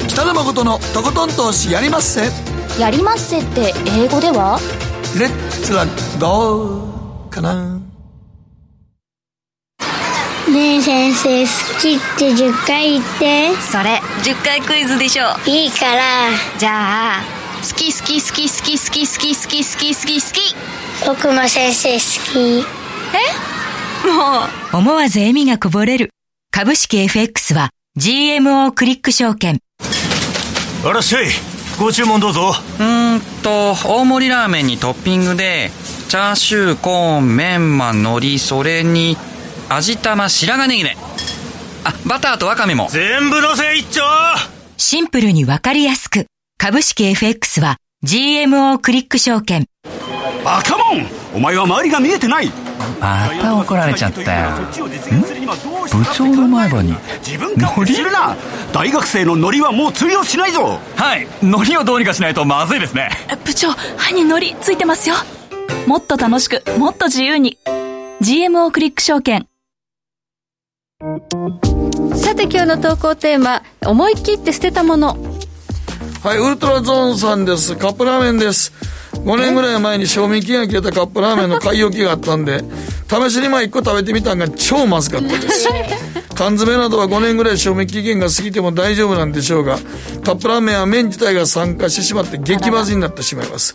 [0.09, 2.23] 北野誠のとことん投資やりまっせ。
[2.81, 4.59] やりまっせって英語では？
[5.19, 5.85] レッツラ
[6.21, 7.81] ゴーかな
[10.51, 13.55] ねえ先生好きって10回言って。
[13.61, 16.31] それ10回クイズでしょいいから。
[16.59, 17.23] じゃあ
[17.61, 20.57] 好き好き好き好き好き好き好き好き好き好き
[21.07, 22.01] 僕も先生好
[22.33, 22.65] き。
[22.65, 24.09] え？
[24.09, 24.77] もう。
[24.79, 26.11] 思わず笑みがこぼれる。
[26.51, 29.59] 株式 FX は GMO クリック証券。
[30.85, 31.27] あらっしゃい
[31.79, 32.55] ご注文どうぞ。
[32.81, 35.71] うんと大盛りラーメンにトッピングで
[36.09, 39.19] チャーシューコーンメンマ海苔それに
[39.71, 40.97] 味玉白髪ネギね。
[41.85, 42.89] あバターとワカメも。
[42.91, 44.03] 全部のせ一丁。
[44.77, 46.27] シンプルにわかりやすく。
[46.57, 49.67] 株式 FX は GMO クリック証券。
[50.45, 51.07] バカモン。
[51.35, 52.51] お前は周りが見えてない。
[53.01, 54.51] また怒られちゃったよ。
[54.57, 56.95] 部長の前歯に。
[57.19, 58.37] 自分勝手するな。
[58.73, 60.81] 大学生のノリはもう通用しないぞ。
[60.97, 61.27] はい。
[61.43, 63.11] ノリをどうにかしないとまずいですね。
[63.45, 65.17] 部長歯にノリついてますよ。
[65.87, 67.59] もっと楽しくもっと自由に。
[68.23, 69.48] GMO クリック証券
[71.01, 75.17] さて今日の投稿テーマ思い切って捨てたもの。
[76.25, 77.77] はいウルトラゾーンさんです。
[77.77, 78.73] カップラーメンです。
[79.25, 82.63] 5年ぐらい前に賞味期限が切れたカップラーメンの買い置きがあったんで
[83.09, 85.69] 試しにまあ1個食べてみたんが超まずかったです。
[86.35, 89.81] 缶詰などは5年ぐらい賞味期限が過ぎても大丈夫なんでしょうが
[90.23, 93.75] カップラーメンは麺自体が酸化してしまって激まずになってしまいます。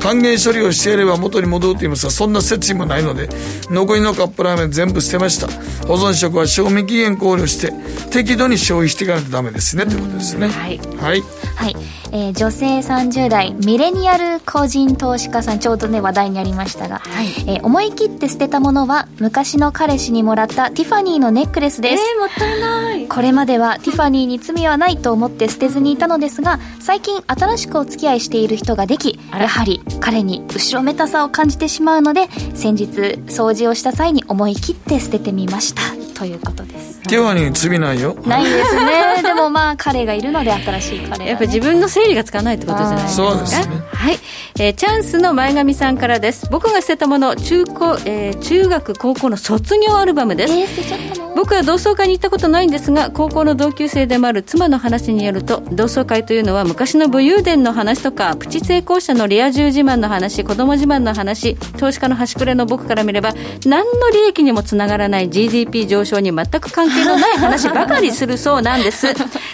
[0.00, 3.30] 還元処理をしていれば元に戻ると言いますがそんな設置もないので
[3.70, 5.48] 残りのカップラーメン全部捨てました。
[5.86, 7.72] 保存食は賞味期限考慮して
[8.10, 9.86] 適度に消費していかないとダメですね。
[9.86, 10.48] ということですね。
[10.48, 11.22] はい、はい。
[11.54, 17.26] はいえー、女性30代ミレニアル個人投資家さんちょうどね話題にありましたが、はい。
[17.48, 22.02] えー、思い切って捨てたものは昔の彼氏にもらったティファニーのネックレスです。
[22.02, 23.08] えー、もったいない。
[23.08, 32.86] これまではティファニーに罪はないと思って捨てずにいたのですが最近新しくお付き合いしている人ができやはり彼に後ろめたさを感じてしまうので先日
[33.26, 37.00] 掃除をした際に思い切って捨ててみましたということです。
[37.02, 38.16] ティファニー罪ないよ。
[38.26, 39.22] ないですね。
[39.22, 43.30] でもまあ彼がいるので新しい彼、ね、やっぱ自分の整理がつかないってことじゃないですか。
[43.30, 43.82] そうですね。
[43.92, 44.18] はい、
[44.58, 46.48] えー、チャンスの前髪さんからです。
[46.50, 51.32] 僕が捨てたもの中高、えー、中学高校の卒業アルバムです、えー、捨てちゃったの？
[51.34, 63.32] 僕は同窓会に行ったことないんですが高校の同級生でもある妻の話によると同窓会というのは昔の武勇伝の話とかプチ成功者のリア充自慢の話子供自慢の話投資家の端くれの僕から見れば
[63.66, 69.08] 何の利益にもつながらない GDP 上昇に全く関係のない話ばかりするそうなんです。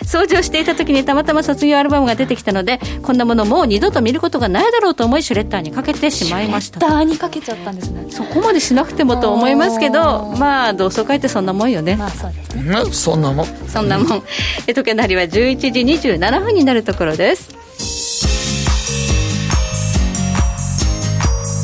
[0.05, 6.80] 掃除をしていた時にたまたま卒業アルバムが出てきたのでこんなものもう二度と見ることがないだろうと思いシュレッダーにかけてしまいました。
[6.80, 8.07] シュレッダーにかけちゃったんですね。
[8.11, 11.96] そこまでしなくてもと思いますけどまあ同窓会ってそんなもんよね。
[11.96, 12.92] まあそうですね。
[12.92, 13.46] そんなもん。
[13.68, 14.22] そんなもん。
[14.66, 17.49] え時計の針は11時27分になるところです。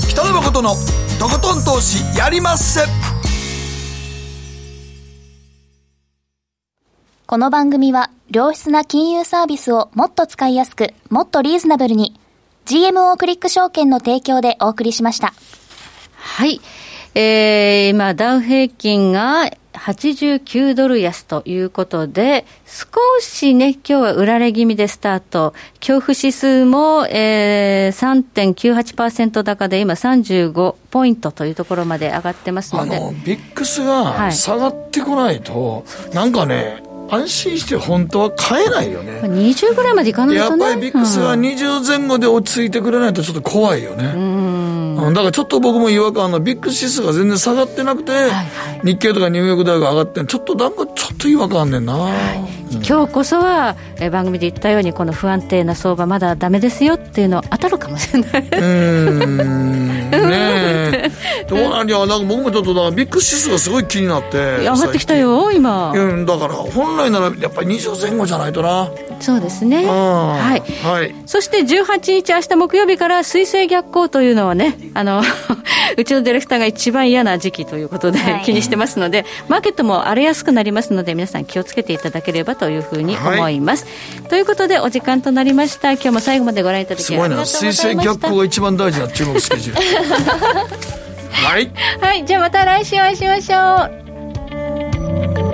[0.09, 0.75] 北野誠の
[1.19, 2.81] とことん投資やりまっせ
[7.27, 12.15] この番組は良質な金融サービスをもっと使いやすくもっとリーズナブルに
[12.67, 15.33] GMO クリック証券の提供でお送りしました
[16.17, 16.61] はい
[17.15, 22.89] えー、今ダウ平均が89ドル安ということで、少
[23.21, 25.55] しね、今日は売られ気味でスタート。
[25.79, 32.97] 恐怖指数も、えー、3.98%高で今35ポイントというところまで上がってますので。
[32.97, 39.21] あの、ビックスが下がってこないと、はい、なんかね、安心して本当は買えないよね。
[39.23, 40.65] 20ぐらいまでいかないとね。
[40.65, 44.13] やっぱりビックスが20前後で落ち着いてくれないとちょっと怖いよね。
[44.15, 44.64] うん
[44.95, 48.47] だからちょっと僕も違和感のビッグ指数が全然下がってなくて、はいはい、
[48.85, 52.39] 日経とかニューヨーク大学上がってちょっとなんかちょっと違和感あんねんな、はい。
[52.77, 58.49] うん、今日こそは、え番組で言ったようにこの不安定な相場まだダメですよっていうの当たるかもしれない。
[58.49, 58.65] う
[59.17, 60.11] ん。
[60.11, 61.13] ねえ。
[61.49, 65.93] どうなんやなんか僕もちょっとだビッグ指数がすごい気になって上がってきたよ今。
[65.93, 66.27] うん。
[66.27, 68.91] だから本来ならやっぱり20前後じゃないとな。
[69.21, 69.87] そうですね。
[69.87, 75.23] はい、はい、そして18日明日木曜日から水星逆行というのはねあの
[75.97, 83.85] うちのディレクターが一番嫌な時期ということで、はい、気にしてますのでマーケットも荒れやすくなりますので皆さん気をつけていただければというふうに思います、
[84.21, 85.93] はい、ということでお時間となりました。
[85.93, 87.59] 今日も最後までご覧いただきありがとうございました。
[87.59, 89.85] すごいな水星逆行が一番大事な注目スケジュール。
[91.35, 91.71] はい、
[92.01, 95.54] はい、じゃあまた来週お会いしましょう